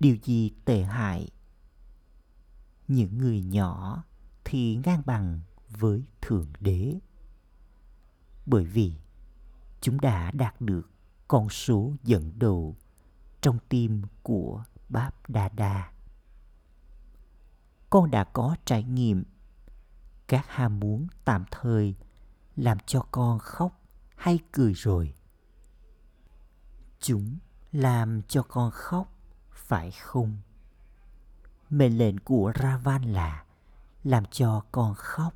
điều 0.00 0.16
gì 0.22 0.50
tệ 0.64 0.82
hại. 0.82 1.28
Những 2.88 3.18
người 3.18 3.42
nhỏ 3.42 4.04
thì 4.44 4.80
ngang 4.84 5.02
bằng 5.06 5.40
với 5.68 6.02
thượng 6.20 6.52
đế. 6.60 6.94
Bởi 8.46 8.64
vì 8.64 8.92
chúng 9.80 10.00
đã 10.00 10.30
đạt 10.30 10.60
được 10.60 10.90
con 11.28 11.48
số 11.48 11.92
dẫn 12.02 12.38
đầu 12.38 12.76
trong 13.40 13.58
tim 13.68 14.02
của 14.22 14.64
Báp 14.88 15.30
Đa 15.30 15.48
Đa. 15.48 15.92
Con 17.90 18.10
đã 18.10 18.24
có 18.24 18.56
trải 18.64 18.82
nghiệm 18.82 19.24
các 20.28 20.46
ham 20.48 20.80
muốn 20.80 21.06
tạm 21.24 21.44
thời 21.50 21.94
làm 22.56 22.78
cho 22.86 23.06
con 23.10 23.38
khóc 23.38 23.80
hay 24.16 24.38
cười 24.52 24.72
rồi. 24.72 25.14
Chúng 27.00 27.38
làm 27.72 28.22
cho 28.28 28.42
con 28.42 28.70
khóc, 28.70 29.12
phải 29.52 29.90
không? 29.90 30.36
Mệnh 31.70 31.98
lệnh 31.98 32.18
của 32.18 32.52
Ravan 32.62 33.02
là 33.02 33.44
làm 34.04 34.24
cho 34.30 34.64
con 34.72 34.94
khóc. 34.94 35.34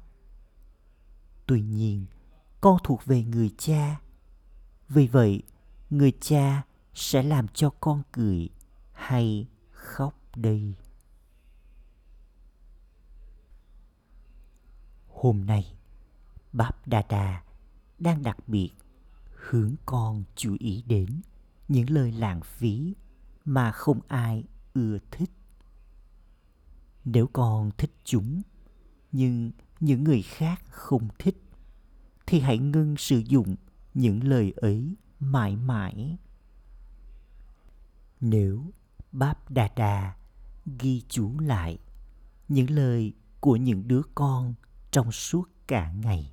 Tuy 1.47 1.61
nhiên, 1.61 2.07
con 2.61 2.78
thuộc 2.84 3.05
về 3.05 3.22
người 3.22 3.55
cha. 3.59 4.01
Vì 4.88 5.07
vậy, 5.07 5.43
người 5.91 6.12
cha 6.20 6.62
sẽ 6.95 7.22
làm 7.22 7.49
cho 7.49 7.70
con 7.80 8.03
cười 8.12 8.49
hay 8.93 9.49
khóc 9.70 10.14
đây. 10.36 10.74
Hôm 15.23 15.47
nay 15.47 15.75
Báp 16.53 16.89
Đa 16.89 17.03
Đa 17.09 17.43
đang 17.99 18.23
đặc 18.23 18.37
biệt 18.49 18.71
hướng 19.49 19.75
con 19.87 20.25
chú 20.37 20.57
ý 20.59 20.83
đến 20.87 21.21
những 21.68 21.91
lời 21.91 22.12
lãng 22.12 22.41
phí 22.41 22.95
mà 23.45 23.73
không 23.73 24.01
ai 24.09 24.45
ưa 24.75 24.99
thích. 25.11 25.31
Nếu 27.05 27.27
con 27.33 27.71
thích 27.79 27.93
chúng, 28.05 28.43
nhưng 29.12 29.51
những 29.81 30.05
người 30.05 30.23
khác 30.23 30.62
không 30.71 31.09
thích, 31.18 31.43
thì 32.27 32.41
hãy 32.41 32.59
ngưng 32.59 32.97
sử 32.97 33.18
dụng 33.18 33.57
những 33.95 34.25
lời 34.25 34.53
ấy 34.57 34.95
mãi 35.21 35.57
mãi. 35.57 36.16
Nếu 38.21 38.64
Báp 39.12 39.51
Đà 39.51 39.68
Đà 39.77 40.16
ghi 40.79 41.03
chú 41.09 41.39
lại 41.39 41.79
những 42.49 42.71
lời 42.71 43.12
của 43.41 43.57
những 43.57 43.89
đứa 43.89 44.03
con 44.14 44.55
trong 44.91 45.12
suốt 45.12 45.49
cả 45.66 45.93
ngày, 45.93 46.32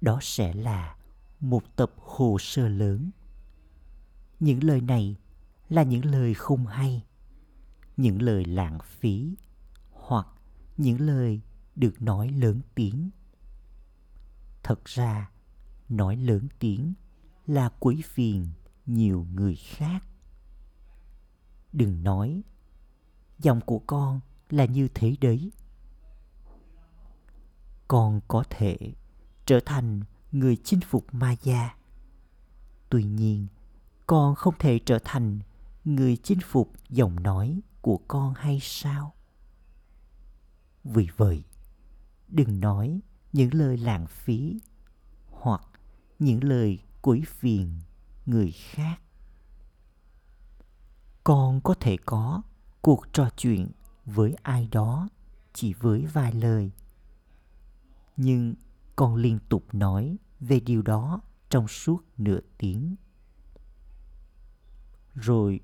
đó 0.00 0.18
sẽ 0.22 0.54
là 0.54 0.96
một 1.40 1.76
tập 1.76 1.92
hồ 1.96 2.36
sơ 2.40 2.68
lớn. 2.68 3.10
Những 4.40 4.64
lời 4.64 4.80
này 4.80 5.16
là 5.68 5.82
những 5.82 6.04
lời 6.04 6.34
không 6.34 6.66
hay, 6.66 7.04
những 7.96 8.22
lời 8.22 8.44
lãng 8.44 8.78
phí 8.84 9.34
hoặc 9.90 10.26
những 10.76 11.00
lời 11.00 11.40
được 11.76 12.02
nói 12.02 12.28
lớn 12.28 12.60
tiếng. 12.74 13.10
Thật 14.62 14.84
ra, 14.84 15.30
nói 15.88 16.16
lớn 16.16 16.48
tiếng 16.58 16.94
là 17.46 17.68
quấy 17.68 18.02
phiền 18.04 18.48
nhiều 18.86 19.26
người 19.34 19.56
khác. 19.56 20.04
Đừng 21.72 22.02
nói, 22.02 22.42
giọng 23.38 23.60
của 23.60 23.78
con 23.78 24.20
là 24.50 24.64
như 24.64 24.88
thế 24.94 25.16
đấy. 25.20 25.52
Con 27.90 28.20
có 28.28 28.44
thể 28.50 28.76
trở 29.46 29.60
thành 29.60 30.00
người 30.32 30.56
chinh 30.64 30.80
phục 30.80 31.14
ma 31.14 31.36
gia. 31.42 31.74
Tuy 32.90 33.04
nhiên, 33.04 33.46
con 34.06 34.34
không 34.34 34.54
thể 34.58 34.78
trở 34.78 34.98
thành 35.04 35.38
người 35.84 36.16
chinh 36.16 36.38
phục 36.44 36.72
giọng 36.88 37.22
nói 37.22 37.60
của 37.80 38.00
con 38.08 38.34
hay 38.36 38.58
sao? 38.62 39.14
Vì 40.84 41.08
vậy, 41.16 41.44
đừng 42.28 42.60
nói 42.60 43.00
những 43.32 43.54
lời 43.54 43.76
lãng 43.76 44.06
phí 44.06 44.60
hoặc 45.30 45.62
những 46.18 46.44
lời 46.44 46.78
quấy 47.02 47.22
phiền 47.26 47.80
người 48.26 48.52
khác. 48.52 49.00
Con 51.24 51.60
có 51.60 51.74
thể 51.80 51.96
có 52.06 52.42
cuộc 52.80 53.12
trò 53.12 53.30
chuyện 53.36 53.70
với 54.04 54.36
ai 54.42 54.68
đó 54.72 55.08
chỉ 55.52 55.72
với 55.72 56.06
vài 56.06 56.32
lời. 56.32 56.72
Nhưng 58.22 58.54
con 58.96 59.14
liên 59.14 59.38
tục 59.48 59.74
nói 59.74 60.16
về 60.40 60.60
điều 60.60 60.82
đó 60.82 61.20
trong 61.50 61.68
suốt 61.68 62.04
nửa 62.18 62.40
tiếng. 62.58 62.96
Rồi 65.14 65.60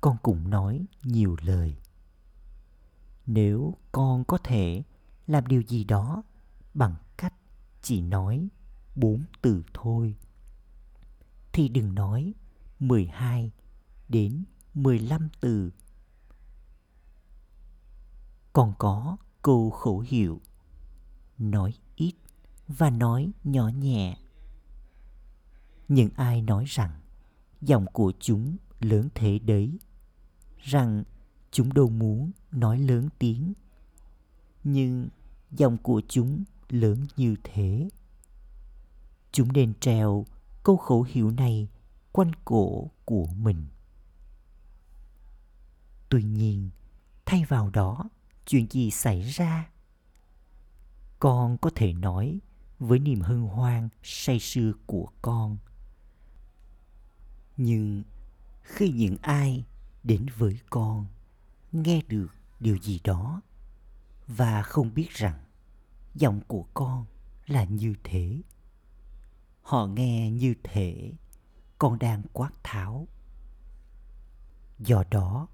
con 0.00 0.16
cũng 0.22 0.50
nói 0.50 0.86
nhiều 1.02 1.36
lời. 1.42 1.76
Nếu 3.26 3.74
con 3.92 4.24
có 4.24 4.38
thể 4.38 4.82
làm 5.26 5.46
điều 5.46 5.62
gì 5.62 5.84
đó 5.84 6.22
bằng 6.74 6.94
cách 7.16 7.34
chỉ 7.82 8.00
nói 8.00 8.48
bốn 8.96 9.24
từ 9.42 9.62
thôi, 9.74 10.16
thì 11.52 11.68
đừng 11.68 11.94
nói 11.94 12.34
12 12.80 13.52
đến 14.08 14.44
15 14.74 15.28
từ. 15.40 15.70
Còn 18.52 18.74
có 18.78 19.16
câu 19.42 19.70
khẩu 19.70 20.00
hiệu 20.00 20.40
nói 21.38 21.74
và 22.68 22.90
nói 22.90 23.30
nhỏ 23.44 23.68
nhẹ. 23.68 24.16
Những 25.88 26.10
ai 26.16 26.42
nói 26.42 26.64
rằng 26.66 27.00
giọng 27.60 27.86
của 27.92 28.12
chúng 28.20 28.56
lớn 28.80 29.08
thế 29.14 29.38
đấy, 29.38 29.78
rằng 30.58 31.04
chúng 31.50 31.72
đâu 31.72 31.88
muốn 31.88 32.30
nói 32.50 32.78
lớn 32.78 33.08
tiếng, 33.18 33.52
nhưng 34.64 35.08
giọng 35.50 35.78
của 35.78 36.02
chúng 36.08 36.44
lớn 36.68 37.06
như 37.16 37.36
thế. 37.44 37.88
Chúng 39.32 39.52
nên 39.52 39.74
treo 39.80 40.26
câu 40.62 40.76
khẩu 40.76 41.02
hiệu 41.02 41.30
này 41.30 41.68
quanh 42.12 42.32
cổ 42.44 42.90
của 43.04 43.26
mình. 43.26 43.66
Tuy 46.08 46.22
nhiên, 46.22 46.70
thay 47.26 47.44
vào 47.44 47.70
đó, 47.70 48.08
chuyện 48.46 48.66
gì 48.70 48.90
xảy 48.90 49.22
ra? 49.22 49.70
Con 51.18 51.58
có 51.58 51.70
thể 51.74 51.92
nói 51.92 52.40
với 52.78 52.98
niềm 52.98 53.20
hân 53.20 53.40
hoan 53.40 53.88
say 54.02 54.40
sưa 54.40 54.72
của 54.86 55.08
con. 55.22 55.58
Nhưng 57.56 58.02
khi 58.62 58.92
những 58.92 59.16
ai 59.22 59.64
đến 60.04 60.26
với 60.36 60.60
con 60.70 61.06
nghe 61.72 62.02
được 62.08 62.28
điều 62.60 62.78
gì 62.78 63.00
đó 63.04 63.40
và 64.26 64.62
không 64.62 64.94
biết 64.94 65.10
rằng 65.10 65.44
giọng 66.14 66.40
của 66.46 66.66
con 66.74 67.06
là 67.46 67.64
như 67.64 67.94
thế, 68.04 68.42
họ 69.62 69.86
nghe 69.86 70.30
như 70.30 70.54
thể 70.62 71.12
con 71.78 71.98
đang 71.98 72.22
quát 72.32 72.50
tháo 72.62 73.08
do 74.78 75.04
đó, 75.10 75.48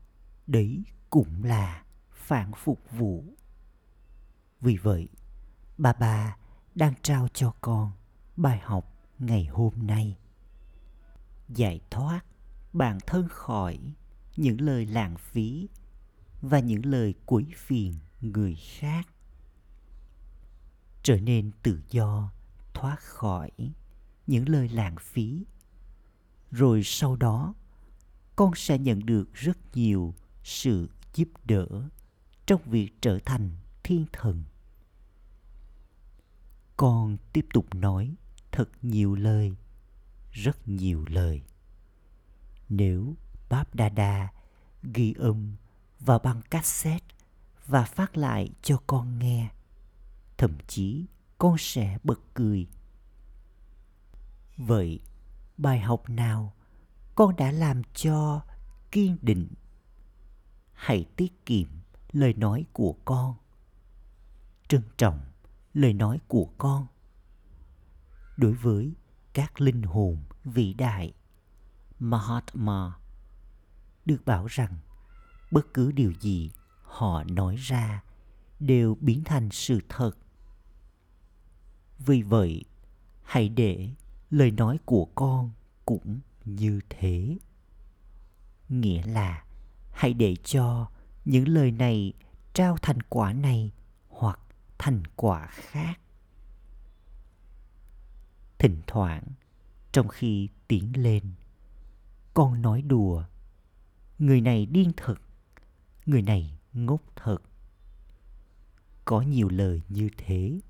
đấy 0.47 0.85
cũng 1.11 1.45
là 1.45 1.85
phản 2.13 2.53
phục 2.53 2.81
vụ 2.91 3.25
vì 4.61 4.77
vậy, 4.77 5.09
bà 5.79 5.93
bà 5.93 6.37
đang 6.75 6.95
trao 7.03 7.29
cho 7.35 7.53
con 7.61 7.93
bài 8.37 8.61
học 8.63 8.93
ngày 9.19 9.45
hôm 9.45 9.73
nay. 9.77 10.17
Giải 11.49 11.81
thoát 11.91 12.21
bản 12.73 12.99
thân 13.07 13.29
khỏi 13.29 13.79
những 14.37 14.61
lời 14.61 14.87
lãng 14.87 15.17
phí 15.19 15.69
và 16.43 16.59
những 16.59 16.87
lời 16.87 17.15
quấy 17.27 17.47
phiền 17.57 17.95
người 18.21 18.55
khác. 18.55 19.09
Trở 21.03 21.21
nên 21.21 21.51
tự 21.63 21.81
do, 21.91 22.33
thoát 22.75 23.01
khỏi 23.01 23.51
những 24.27 24.49
lời 24.49 24.69
lãng 24.69 24.97
phí. 25.01 25.45
Rồi 26.51 26.83
sau 26.85 27.17
đó, 27.17 27.55
con 28.37 28.55
sẽ 28.55 28.79
nhận 28.79 29.07
được 29.07 29.35
rất 29.35 29.59
nhiều 29.75 30.15
sự 30.45 30.91
giúp 31.15 31.29
đỡ 31.45 31.67
trong 32.47 32.61
việc 32.65 32.91
trở 33.01 33.19
thành 33.25 33.51
thiên 33.83 34.07
thần 34.13 34.45
con 36.85 37.17
tiếp 37.33 37.47
tục 37.53 37.75
nói 37.75 38.15
thật 38.53 38.69
nhiều 38.83 39.15
lời, 39.15 39.57
rất 40.33 40.69
nhiều 40.69 41.05
lời. 41.09 41.43
Nếu 42.69 43.15
báp 43.49 43.75
đa 43.75 43.89
đa 43.89 44.33
ghi 44.83 45.15
âm 45.19 45.57
vào 46.01 46.19
băng 46.19 46.43
cassette 46.43 47.07
và 47.67 47.85
phát 47.85 48.17
lại 48.17 48.51
cho 48.63 48.83
con 48.87 49.19
nghe, 49.19 49.51
thậm 50.39 50.53
chí 50.67 51.07
con 51.39 51.57
sẽ 51.59 51.99
bật 52.05 52.21
cười. 52.35 52.67
Vậy 54.57 55.01
bài 55.57 55.81
học 55.81 56.11
nào 56.11 56.55
con 57.15 57.37
đã 57.37 57.53
làm 57.53 57.83
cho 57.95 58.43
kiên 58.91 59.17
định? 59.23 59.49
Hãy 60.73 61.05
tiết 61.17 61.47
kiệm 61.47 61.69
lời 62.13 62.35
nói 62.35 62.65
của 62.73 62.97
con. 63.05 63.35
Trân 64.69 64.83
trọng 64.97 65.34
lời 65.75 65.93
nói 65.93 66.21
của 66.29 66.49
con. 66.59 66.87
Đối 68.37 68.53
với 68.53 68.93
các 69.33 69.61
linh 69.61 69.83
hồn 69.83 70.23
vĩ 70.45 70.75
đại, 70.75 71.13
mahatma 71.99 72.93
được 74.07 74.25
bảo 74.25 74.47
rằng 74.47 74.79
bất 75.51 75.75
cứ 75.75 75.93
điều 75.93 76.13
gì 76.21 76.51
họ 76.83 77.25
nói 77.25 77.57
ra 77.57 78.03
đều 78.61 78.97
biến 79.01 79.25
thành 79.25 79.51
sự 79.51 79.81
thật. 79.89 80.13
Vì 81.99 82.23
vậy, 82.23 82.65
hãy 83.23 83.49
để 83.49 83.91
lời 84.31 84.51
nói 84.51 84.79
của 84.85 85.05
con 85.15 85.51
cũng 85.85 86.21
như 86.45 86.81
thế. 86.91 87.39
Nghĩa 88.69 89.07
là 89.07 89.45
hãy 89.93 90.15
để 90.15 90.37
cho 90.45 90.91
những 91.25 91.49
lời 91.49 91.71
này 91.71 92.13
trao 92.55 92.77
thành 92.83 93.03
quả 93.03 93.33
này 93.33 93.73
thành 94.79 95.03
quả 95.17 95.47
khác. 95.51 96.01
Thỉnh 98.59 98.83
thoảng, 98.87 99.25
trong 99.93 100.09
khi 100.09 100.49
tiến 100.69 100.93
lên, 100.97 101.23
con 102.35 102.63
nói 102.63 102.83
đùa, 102.83 103.25
người 104.19 104.41
này 104.41 104.67
điên 104.67 104.93
thật, 104.97 105.15
người 106.07 106.23
này 106.23 106.59
ngốc 106.73 107.01
thật. 107.17 107.39
Có 109.05 109.21
nhiều 109.21 109.49
lời 109.49 109.83
như 109.89 110.09
thế, 110.17 110.61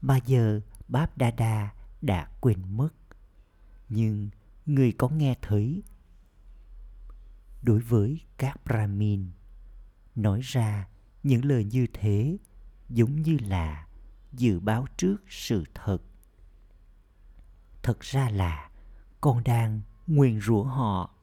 mà 0.00 0.18
giờ 0.26 0.60
báp 0.88 1.18
đa 1.18 1.30
đa 1.30 1.74
đã 2.02 2.28
quên 2.40 2.76
mất. 2.76 2.88
Nhưng 3.88 4.30
người 4.66 4.92
có 4.92 5.08
nghe 5.08 5.34
thấy, 5.42 5.82
đối 7.62 7.80
với 7.80 8.20
các 8.36 8.64
brahmin 8.64 9.30
nói 10.14 10.40
ra 10.42 10.88
những 11.22 11.44
lời 11.44 11.64
như 11.64 11.86
thế 11.92 12.38
giống 12.94 13.22
như 13.22 13.38
là 13.40 13.86
dự 14.32 14.60
báo 14.60 14.86
trước 14.96 15.16
sự 15.28 15.64
thật. 15.74 15.98
Thật 17.82 18.00
ra 18.00 18.30
là 18.30 18.70
con 19.20 19.44
đang 19.44 19.80
nguyền 20.06 20.40
rủa 20.40 20.62
họ. 20.62 21.14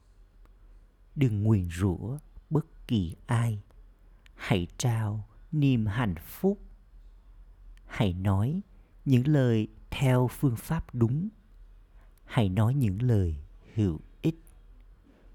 Đừng 1.16 1.42
nguyền 1.42 1.68
rủa 1.70 2.18
bất 2.50 2.66
kỳ 2.86 3.16
ai. 3.26 3.62
Hãy 4.34 4.66
trao 4.78 5.28
niềm 5.52 5.86
hạnh 5.86 6.14
phúc. 6.26 6.58
Hãy 7.86 8.12
nói 8.12 8.60
những 9.04 9.28
lời 9.28 9.68
theo 9.90 10.28
phương 10.28 10.56
pháp 10.56 10.94
đúng. 10.94 11.28
Hãy 12.24 12.48
nói 12.48 12.74
những 12.74 13.02
lời 13.02 13.36
hữu 13.74 14.00
ích. 14.22 14.42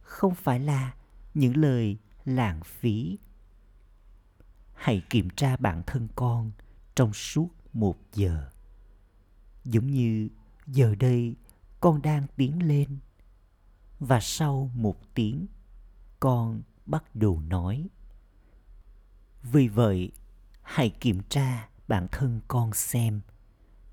Không 0.01 0.35
phải 0.35 0.59
là 0.59 0.93
những 1.33 1.57
lời 1.57 1.97
lãng 2.25 2.61
phí 2.63 3.17
hãy 4.75 5.03
kiểm 5.09 5.29
tra 5.29 5.57
bản 5.57 5.83
thân 5.87 6.07
con 6.15 6.51
trong 6.95 7.13
suốt 7.13 7.49
một 7.73 7.97
giờ. 8.13 8.49
Giống 9.63 9.87
như 9.87 10.29
giờ 10.67 10.95
đây 10.95 11.35
con 11.79 12.01
đang 12.01 12.25
tiến 12.35 12.67
lên 12.67 12.97
và 13.99 14.19
sau 14.21 14.71
một 14.75 15.13
tiếng 15.13 15.45
con 16.19 16.61
bắt 16.85 17.15
đầu 17.15 17.41
nói. 17.47 17.87
Vì 19.43 19.67
vậy, 19.67 20.11
hãy 20.61 20.89
kiểm 20.89 21.21
tra 21.29 21.69
bản 21.87 22.07
thân 22.11 22.41
con 22.47 22.73
xem. 22.73 23.21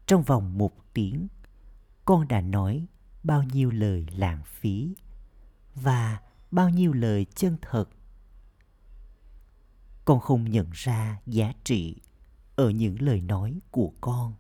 Trong 0.07 0.23
vòng 0.23 0.59
một 0.59 0.73
tiếng, 0.95 1.29
con 2.05 2.29
đã 2.29 2.41
nói 2.41 2.87
bao 3.25 3.43
nhiêu 3.43 3.71
lời 3.71 4.07
lãng 4.17 4.43
phí 4.45 4.95
và 5.75 6.21
bao 6.51 6.69
nhiêu 6.69 6.93
lời 6.93 7.27
chân 7.35 7.57
thật 7.63 7.85
con 10.13 10.21
không 10.21 10.51
nhận 10.51 10.71
ra 10.73 11.21
giá 11.27 11.53
trị 11.65 11.97
ở 12.57 12.71
những 12.71 13.03
lời 13.03 13.21
nói 13.21 13.61
của 13.71 13.93
con. 14.01 14.35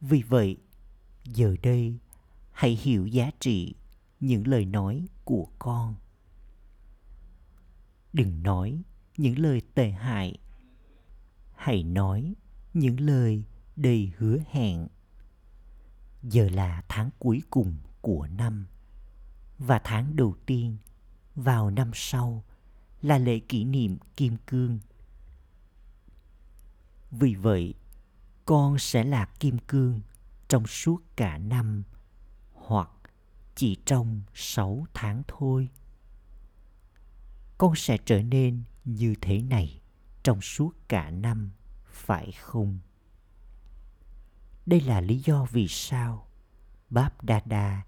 Vì 0.00 0.22
vậy, 0.22 0.56
giờ 1.24 1.56
đây, 1.62 1.98
hãy 2.52 2.78
hiểu 2.82 3.06
giá 3.06 3.30
trị 3.40 3.74
những 4.20 4.46
lời 4.46 4.64
nói 4.64 5.06
của 5.24 5.48
con. 5.58 5.94
Đừng 8.12 8.42
nói 8.42 8.82
những 9.16 9.38
lời 9.38 9.62
tệ 9.74 9.90
hại. 9.90 10.38
Hãy 11.54 11.82
nói 11.82 12.34
những 12.74 13.00
lời 13.00 13.44
đầy 13.76 14.12
hứa 14.16 14.38
hẹn. 14.50 14.88
Giờ 16.22 16.48
là 16.52 16.82
tháng 16.88 17.10
cuối 17.18 17.42
cùng 17.50 17.76
của 18.00 18.26
năm 18.26 18.66
và 19.58 19.80
tháng 19.84 20.16
đầu 20.16 20.36
tiên 20.46 20.76
vào 21.34 21.70
năm 21.70 21.90
sau 21.94 22.44
là 23.02 23.18
lễ 23.18 23.38
kỷ 23.38 23.64
niệm 23.64 23.98
kim 24.16 24.36
cương. 24.46 24.78
Vì 27.10 27.34
vậy, 27.34 27.74
con 28.44 28.78
sẽ 28.78 29.04
là 29.04 29.24
kim 29.40 29.58
cương 29.58 30.00
trong 30.48 30.66
suốt 30.66 31.02
cả 31.16 31.38
năm 31.38 31.82
hoặc 32.52 32.90
chỉ 33.54 33.76
trong 33.84 34.22
sáu 34.34 34.86
tháng 34.94 35.22
thôi. 35.28 35.68
Con 37.58 37.74
sẽ 37.76 37.98
trở 38.04 38.22
nên 38.22 38.62
như 38.84 39.14
thế 39.20 39.42
này 39.42 39.80
trong 40.22 40.40
suốt 40.40 40.70
cả 40.88 41.10
năm, 41.10 41.50
phải 41.86 42.32
không? 42.32 42.78
Đây 44.66 44.80
là 44.80 45.00
lý 45.00 45.18
do 45.18 45.44
vì 45.44 45.68
sao 45.68 46.26
báp 46.90 47.24
đa 47.24 47.82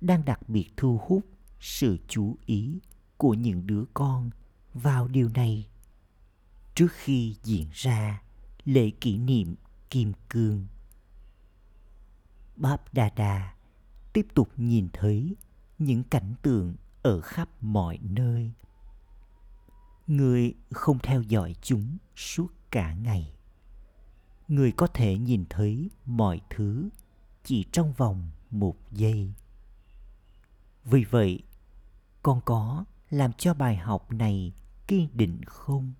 đang 0.00 0.24
đặc 0.24 0.48
biệt 0.48 0.70
thu 0.76 1.00
hút 1.06 1.24
sự 1.60 1.98
chú 2.08 2.36
ý 2.46 2.80
của 3.16 3.34
những 3.34 3.66
đứa 3.66 3.84
con 3.94 4.30
vào 4.82 5.08
điều 5.08 5.28
này. 5.28 5.68
Trước 6.74 6.92
khi 6.92 7.36
diễn 7.42 7.68
ra 7.72 8.22
lễ 8.64 8.90
kỷ 8.90 9.18
niệm 9.18 9.54
kim 9.90 10.12
cương, 10.28 10.66
báp 12.56 12.94
đà 12.94 13.54
tiếp 14.12 14.26
tục 14.34 14.48
nhìn 14.56 14.88
thấy 14.92 15.36
những 15.78 16.04
cảnh 16.04 16.34
tượng 16.42 16.74
ở 17.02 17.20
khắp 17.20 17.48
mọi 17.60 17.98
nơi. 18.02 18.52
Người 20.06 20.54
không 20.70 20.98
theo 20.98 21.22
dõi 21.22 21.54
chúng 21.62 21.96
suốt 22.16 22.48
cả 22.70 22.94
ngày. 22.94 23.32
Người 24.48 24.72
có 24.72 24.86
thể 24.86 25.18
nhìn 25.18 25.44
thấy 25.50 25.90
mọi 26.04 26.40
thứ 26.50 26.88
chỉ 27.44 27.64
trong 27.72 27.92
vòng 27.92 28.30
một 28.50 28.76
giây. 28.92 29.32
Vì 30.84 31.04
vậy, 31.04 31.42
con 32.22 32.40
có 32.44 32.84
làm 33.10 33.32
cho 33.32 33.54
bài 33.54 33.76
học 33.76 34.12
này 34.12 34.52
kiên 34.88 35.08
định 35.14 35.40
không? 35.46 35.92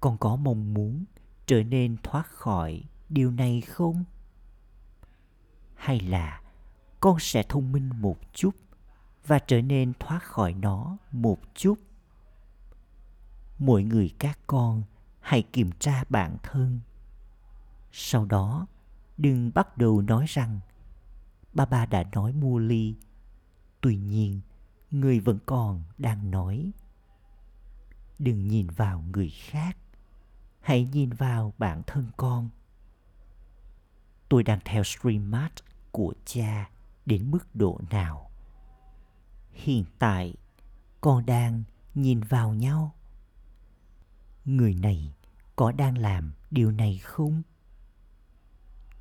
Con 0.00 0.18
có 0.18 0.36
mong 0.36 0.74
muốn 0.74 1.04
trở 1.46 1.62
nên 1.62 1.96
thoát 2.02 2.26
khỏi 2.26 2.84
điều 3.08 3.30
này 3.30 3.60
không? 3.60 4.04
Hay 5.74 6.00
là 6.00 6.42
con 7.00 7.16
sẽ 7.20 7.42
thông 7.42 7.72
minh 7.72 7.90
một 8.00 8.18
chút 8.32 8.56
và 9.26 9.38
trở 9.38 9.62
nên 9.62 9.92
thoát 9.98 10.22
khỏi 10.22 10.54
nó 10.54 10.96
một 11.12 11.38
chút? 11.54 11.78
Mỗi 13.58 13.82
người 13.82 14.14
các 14.18 14.38
con 14.46 14.82
hãy 15.20 15.42
kiểm 15.42 15.70
tra 15.78 16.04
bản 16.08 16.36
thân. 16.42 16.80
Sau 17.92 18.24
đó, 18.24 18.66
đừng 19.18 19.50
bắt 19.54 19.78
đầu 19.78 20.02
nói 20.02 20.24
rằng, 20.28 20.60
ba 21.52 21.64
ba 21.64 21.86
đã 21.86 22.04
nói 22.12 22.32
mua 22.32 22.58
ly. 22.58 22.94
Tuy 23.80 23.96
nhiên 23.96 24.40
người 24.92 25.20
vẫn 25.20 25.38
còn 25.46 25.82
đang 25.98 26.30
nói. 26.30 26.70
Đừng 28.18 28.48
nhìn 28.48 28.66
vào 28.66 29.04
người 29.12 29.30
khác, 29.30 29.76
hãy 30.60 30.84
nhìn 30.92 31.10
vào 31.10 31.54
bản 31.58 31.82
thân 31.86 32.10
con. 32.16 32.48
Tôi 34.28 34.42
đang 34.42 34.58
theo 34.64 34.84
streammart 34.84 35.52
của 35.90 36.14
cha 36.24 36.70
đến 37.06 37.30
mức 37.30 37.54
độ 37.54 37.80
nào? 37.90 38.30
Hiện 39.52 39.84
tại, 39.98 40.34
con 41.00 41.26
đang 41.26 41.62
nhìn 41.94 42.20
vào 42.20 42.54
nhau. 42.54 42.94
Người 44.44 44.74
này 44.74 45.14
có 45.56 45.72
đang 45.72 45.98
làm 45.98 46.32
điều 46.50 46.70
này 46.70 46.98
không? 46.98 47.42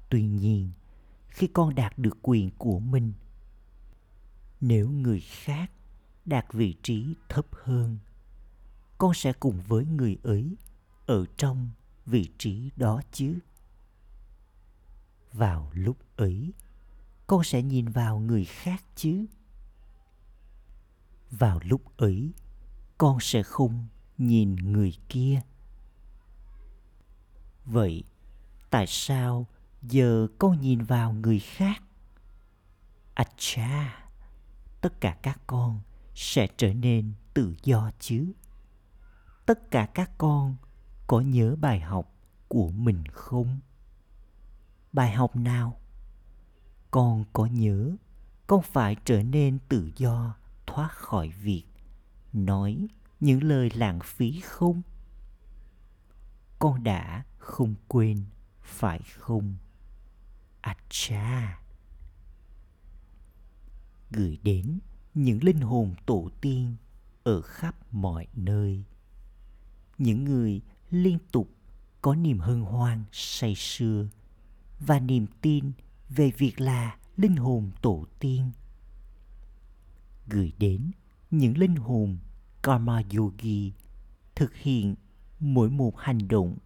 Tuy 0.09 0.23
nhiên, 0.23 0.71
khi 1.27 1.47
con 1.47 1.75
đạt 1.75 1.97
được 1.97 2.17
quyền 2.21 2.51
của 2.57 2.79
mình, 2.79 3.13
nếu 4.61 4.89
người 4.89 5.19
khác 5.19 5.71
đạt 6.25 6.45
vị 6.53 6.75
trí 6.83 7.15
thấp 7.29 7.45
hơn. 7.51 7.97
Con 8.97 9.13
sẽ 9.13 9.33
cùng 9.33 9.61
với 9.67 9.85
người 9.85 10.17
ấy 10.23 10.55
ở 11.05 11.25
trong 11.37 11.69
vị 12.05 12.29
trí 12.37 12.71
đó 12.75 13.01
chứ. 13.11 13.39
Vào 15.33 15.71
lúc 15.73 15.97
ấy, 16.15 16.53
con 17.27 17.43
sẽ 17.43 17.61
nhìn 17.61 17.89
vào 17.89 18.19
người 18.19 18.45
khác 18.45 18.83
chứ. 18.95 19.25
Vào 21.31 21.59
lúc 21.63 21.97
ấy, 21.97 22.31
con 22.97 23.17
sẽ 23.21 23.43
không 23.43 23.87
nhìn 24.17 24.55
người 24.55 24.93
kia. 25.09 25.41
Vậy 27.65 28.03
tại 28.69 28.85
sao 28.87 29.47
giờ 29.81 30.27
con 30.39 30.61
nhìn 30.61 30.83
vào 30.83 31.13
người 31.13 31.39
khác? 31.39 31.83
À 33.13 33.23
cha 33.37 34.05
tất 34.81 35.01
cả 35.01 35.17
các 35.21 35.39
con 35.47 35.79
sẽ 36.15 36.47
trở 36.57 36.73
nên 36.73 37.13
tự 37.33 37.55
do 37.63 37.91
chứ. 37.99 38.31
Tất 39.45 39.71
cả 39.71 39.85
các 39.93 40.11
con 40.17 40.55
có 41.07 41.19
nhớ 41.19 41.55
bài 41.55 41.79
học 41.79 42.13
của 42.47 42.71
mình 42.71 43.03
không? 43.13 43.59
Bài 44.93 45.11
học 45.11 45.35
nào? 45.35 45.79
Con 46.91 47.25
có 47.33 47.45
nhớ 47.45 47.95
con 48.47 48.61
phải 48.61 48.95
trở 49.05 49.23
nên 49.23 49.59
tự 49.69 49.91
do, 49.97 50.35
thoát 50.65 50.91
khỏi 50.91 51.29
việc 51.29 51.63
nói 52.33 52.87
những 53.19 53.43
lời 53.43 53.69
lãng 53.75 53.99
phí 54.03 54.39
không? 54.39 54.81
Con 56.59 56.83
đã 56.83 57.23
không 57.37 57.75
quên, 57.87 58.23
phải 58.61 58.99
không? 59.17 59.55
À 60.61 60.75
cha 60.89 61.61
gửi 64.11 64.39
đến 64.43 64.79
những 65.13 65.43
linh 65.43 65.61
hồn 65.61 65.95
tổ 66.05 66.29
tiên 66.41 66.75
ở 67.23 67.41
khắp 67.41 67.93
mọi 67.93 68.27
nơi. 68.33 68.83
Những 69.97 70.23
người 70.23 70.61
liên 70.89 71.17
tục 71.31 71.49
có 72.01 72.15
niềm 72.15 72.39
hân 72.39 72.61
hoan 72.61 73.03
say 73.11 73.55
sưa 73.55 74.07
và 74.79 74.99
niềm 74.99 75.25
tin 75.41 75.71
về 76.09 76.31
việc 76.37 76.61
là 76.61 76.97
linh 77.17 77.35
hồn 77.35 77.71
tổ 77.81 78.05
tiên. 78.19 78.51
Gửi 80.27 80.53
đến 80.57 80.91
những 81.31 81.57
linh 81.57 81.75
hồn 81.75 82.17
karma 82.63 83.03
yogi 83.17 83.71
thực 84.35 84.55
hiện 84.55 84.95
mỗi 85.39 85.69
một 85.69 85.97
hành 85.97 86.27
động 86.27 86.57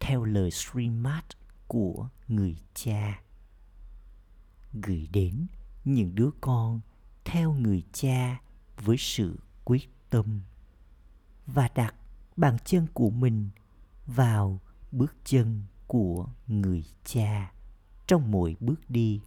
theo 0.00 0.24
lời 0.24 0.50
Srimad 0.50 1.24
của 1.66 2.08
người 2.28 2.56
cha. 2.74 3.22
Gửi 4.72 5.08
đến 5.12 5.46
những 5.84 6.14
đứa 6.14 6.30
con 6.40 6.80
theo 7.30 7.52
người 7.52 7.82
cha 7.92 8.40
với 8.76 8.96
sự 8.96 9.38
quyết 9.64 9.88
tâm. 10.10 10.40
Và 11.46 11.68
đặt 11.74 11.94
bàn 12.36 12.56
chân 12.64 12.86
của 12.92 13.10
mình 13.10 13.48
vào 14.06 14.60
bước 14.92 15.14
chân 15.24 15.62
của 15.86 16.26
người 16.46 16.84
cha 17.04 17.52
trong 18.06 18.30
mỗi 18.30 18.56
bước 18.60 18.90
đi. 18.90 19.20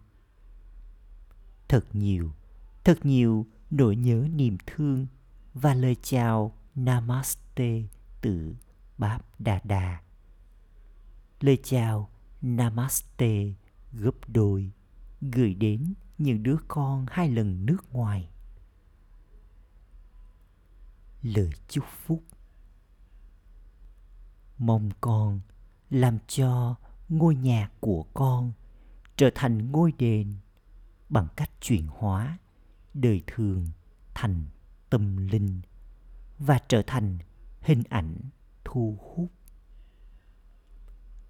Thật 1.68 1.86
nhiều 1.94 2.32
thật 2.84 3.06
nhiều 3.06 3.46
nỗi 3.72 3.96
nhớ 3.96 4.28
niềm 4.36 4.58
thương 4.68 5.08
và 5.54 5.74
lời 5.74 5.96
chào 6.02 6.58
namaste 6.76 7.82
từ 8.22 8.56
báp 8.98 9.40
đà 9.40 9.62
đà 9.64 10.02
lời 11.40 11.58
chào 11.64 12.10
namaste 12.42 13.54
gấp 13.94 14.16
đôi 14.28 14.72
gửi 15.22 15.54
đến 15.54 15.94
những 16.24 16.44
đứa 16.44 16.58
con 16.68 17.06
hai 17.10 17.30
lần 17.30 17.66
nước 17.66 17.94
ngoài. 17.94 18.30
Lời 21.22 21.50
chúc 21.68 21.86
phúc. 22.06 22.24
Mong 24.58 24.90
con 25.02 25.40
làm 25.90 26.20
cho 26.28 26.76
ngôi 27.10 27.36
nhà 27.36 27.70
của 27.80 28.06
con 28.14 28.54
trở 29.16 29.30
thành 29.36 29.72
ngôi 29.72 29.94
đền 29.98 30.34
bằng 31.10 31.28
cách 31.36 31.52
chuyển 31.62 31.88
hóa 31.88 32.38
đời 32.94 33.24
thường 33.28 33.68
thành 34.14 34.46
tâm 34.90 35.18
linh 35.18 35.62
và 36.40 36.60
trở 36.68 36.82
thành 36.88 37.18
hình 37.62 37.84
ảnh 37.90 38.16
thu 38.64 38.98
hút. 39.02 39.32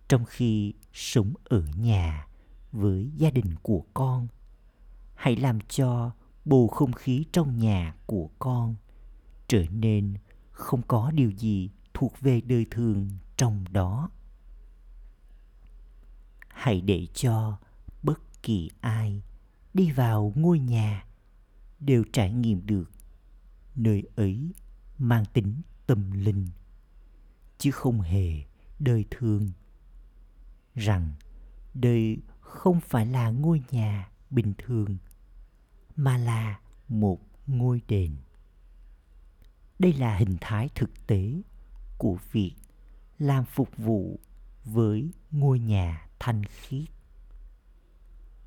Trong 0.08 0.26
khi 0.26 0.74
sống 0.94 1.34
ở 1.44 1.64
nhà 1.78 2.28
với 2.72 3.12
gia 3.16 3.30
đình 3.30 3.56
của 3.62 3.86
con 3.94 4.28
hãy 5.22 5.36
làm 5.36 5.60
cho 5.70 6.12
bầu 6.46 6.68
không 6.68 6.94
khí 6.94 7.26
trong 7.32 7.58
nhà 7.58 7.96
của 8.06 8.30
con 8.40 8.76
trở 9.48 9.66
nên 9.70 10.14
không 10.52 10.82
có 10.82 11.12
điều 11.12 11.32
gì 11.32 11.70
thuộc 11.94 12.14
về 12.22 12.42
đời 12.42 12.66
thường 12.72 13.10
trong 13.38 13.66
đó. 13.72 14.10
Hãy 16.48 16.82
để 16.82 17.08
cho 17.14 17.60
bất 18.04 18.44
kỳ 18.44 18.70
ai 18.80 19.22
đi 19.74 19.92
vào 19.92 20.34
ngôi 20.36 20.60
nhà 20.60 21.06
đều 21.80 22.04
trải 22.14 22.34
nghiệm 22.34 22.66
được 22.66 22.92
nơi 23.76 24.04
ấy 24.16 24.52
mang 24.98 25.26
tính 25.34 25.62
tâm 25.88 26.12
linh, 26.12 26.48
chứ 27.58 27.72
không 27.72 28.02
hề 28.02 28.44
đời 28.80 29.06
thường 29.12 29.52
rằng 30.76 31.12
đời 31.74 32.18
không 32.40 32.80
phải 32.80 33.06
là 33.06 33.30
ngôi 33.30 33.64
nhà 33.72 34.12
bình 34.30 34.54
thường 34.58 34.98
mà 35.96 36.18
là 36.18 36.60
một 36.88 37.20
ngôi 37.48 37.82
đền. 37.88 38.16
Đây 39.80 39.94
là 39.94 40.16
hình 40.16 40.38
thái 40.42 40.70
thực 40.76 41.08
tế 41.08 41.42
của 41.98 42.18
việc 42.32 42.54
làm 43.20 43.46
phục 43.46 43.70
vụ 43.78 44.20
với 44.64 45.12
ngôi 45.32 45.60
nhà 45.60 46.10
thanh 46.20 46.44
khiết. 46.44 46.90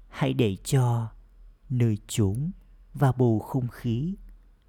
Hãy 0.09 0.35
để 0.35 0.57
cho 0.65 1.13
nơi 1.71 1.99
chốn 2.07 2.51
và 2.95 3.13
bầu 3.13 3.39
không 3.39 3.69
khí 3.69 4.17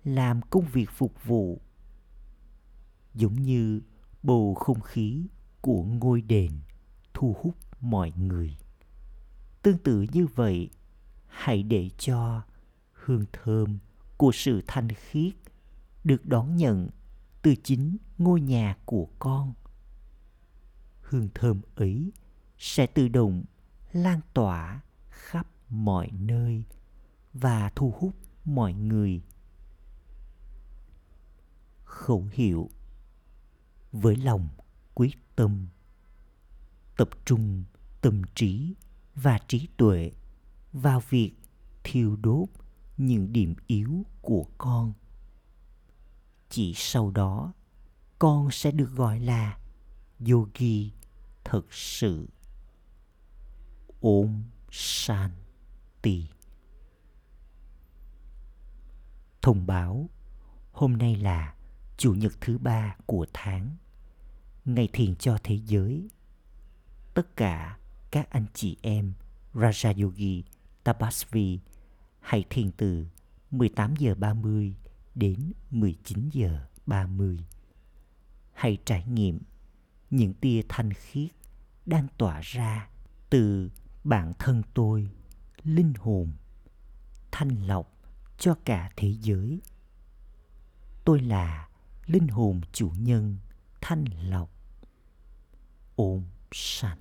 làm 0.04 0.42
công 0.42 0.66
việc 0.66 0.90
phục 0.90 1.24
vụ, 1.24 1.62
giống 3.14 3.42
như 3.42 3.82
bầu 4.24 4.56
không 4.56 4.82
khí 4.82 5.28
của 5.62 5.84
ngôi 5.84 6.22
đền 6.22 6.52
thu 7.14 7.36
hút 7.42 7.56
mọi 7.82 8.12
người. 8.18 8.58
Tương 9.62 9.78
tự 9.78 10.06
như 10.12 10.28
vậy, 10.28 10.70
hãy 11.28 11.64
để 11.64 11.90
cho 11.98 12.42
hương 13.06 13.26
thơm 13.34 13.80
của 14.18 14.32
sự 14.34 14.62
thanh 14.68 14.88
khiết 14.90 15.34
được 16.04 16.26
đón 16.26 16.56
nhận 16.56 16.90
từ 17.42 17.56
chính 17.64 17.98
ngôi 18.18 18.42
nhà 18.42 18.78
của 18.86 19.08
con. 19.20 19.54
Hương 21.02 21.30
thơm 21.34 21.62
ấy 21.76 22.12
sẽ 22.58 22.88
tự 22.88 23.08
động 23.08 23.44
lan 23.92 24.20
tỏa 24.34 24.82
khắp 25.10 25.48
mọi 25.70 26.10
nơi 26.12 26.64
và 27.34 27.72
thu 27.76 27.94
hút 28.00 28.16
mọi 28.46 28.74
người. 28.74 29.22
Khẩu 31.84 32.28
hiệu 32.32 32.70
với 33.92 34.16
lòng 34.16 34.48
quyết 34.94 35.36
tâm, 35.36 35.68
tập 36.98 37.10
trung 37.26 37.64
tâm 38.02 38.22
trí 38.36 38.76
và 39.16 39.40
trí 39.48 39.68
tuệ 39.78 40.12
vào 40.74 41.02
việc 41.10 41.32
thiêu 41.84 42.16
đốt 42.16 42.50
những 42.98 43.34
điểm 43.34 43.56
yếu 43.68 44.06
của 44.22 44.46
con. 44.58 44.94
Chỉ 46.50 46.74
sau 46.76 47.12
đó, 47.12 47.54
con 48.20 48.52
sẽ 48.52 48.72
được 48.72 48.92
gọi 48.92 49.20
là 49.20 49.58
yogi 50.30 50.92
thực 51.44 51.74
sự. 51.74 52.30
Ôm 54.00 54.44
shanti. 54.72 56.28
Thông 59.42 59.68
báo, 59.68 60.10
hôm 60.72 60.98
nay 60.98 61.16
là 61.16 61.56
chủ 61.98 62.14
nhật 62.14 62.34
thứ 62.42 62.58
ba 62.58 62.96
của 63.06 63.26
tháng. 63.34 63.76
Ngày 64.66 64.90
thiền 64.94 65.16
cho 65.16 65.38
thế 65.44 65.60
giới. 65.66 66.10
Tất 67.14 67.36
cả 67.36 67.78
các 68.12 68.30
anh 68.30 68.46
chị 68.54 68.78
em 68.82 69.14
Raja 69.54 70.04
Yogi 70.04 70.46
Tapasvi 70.84 71.60
hãy 72.26 72.46
thiền 72.50 72.72
từ 72.72 73.06
18 73.52 73.96
giờ 73.96 74.16
30 74.16 74.76
đến 75.16 75.52
19 75.72 76.30
giờ 76.30 76.68
30. 76.86 77.40
Hãy 78.54 78.78
trải 78.86 79.06
nghiệm 79.06 79.40
những 80.10 80.34
tia 80.34 80.62
thanh 80.70 80.94
khiết 80.94 81.30
đang 81.86 82.08
tỏa 82.18 82.42
ra 82.44 82.90
từ 83.30 83.70
bản 84.04 84.34
thân 84.40 84.62
tôi, 84.74 85.10
linh 85.64 85.94
hồn, 86.00 86.32
thanh 87.32 87.68
lọc 87.68 87.94
cho 88.38 88.56
cả 88.66 88.92
thế 88.96 89.16
giới. 89.22 89.62
Tôi 91.06 91.20
là 91.20 91.70
linh 92.06 92.28
hồn 92.28 92.62
chủ 92.72 92.92
nhân 92.98 93.38
thanh 93.82 94.06
lọc. 94.30 94.50
Ôm 95.96 96.24
sạch. 96.52 96.98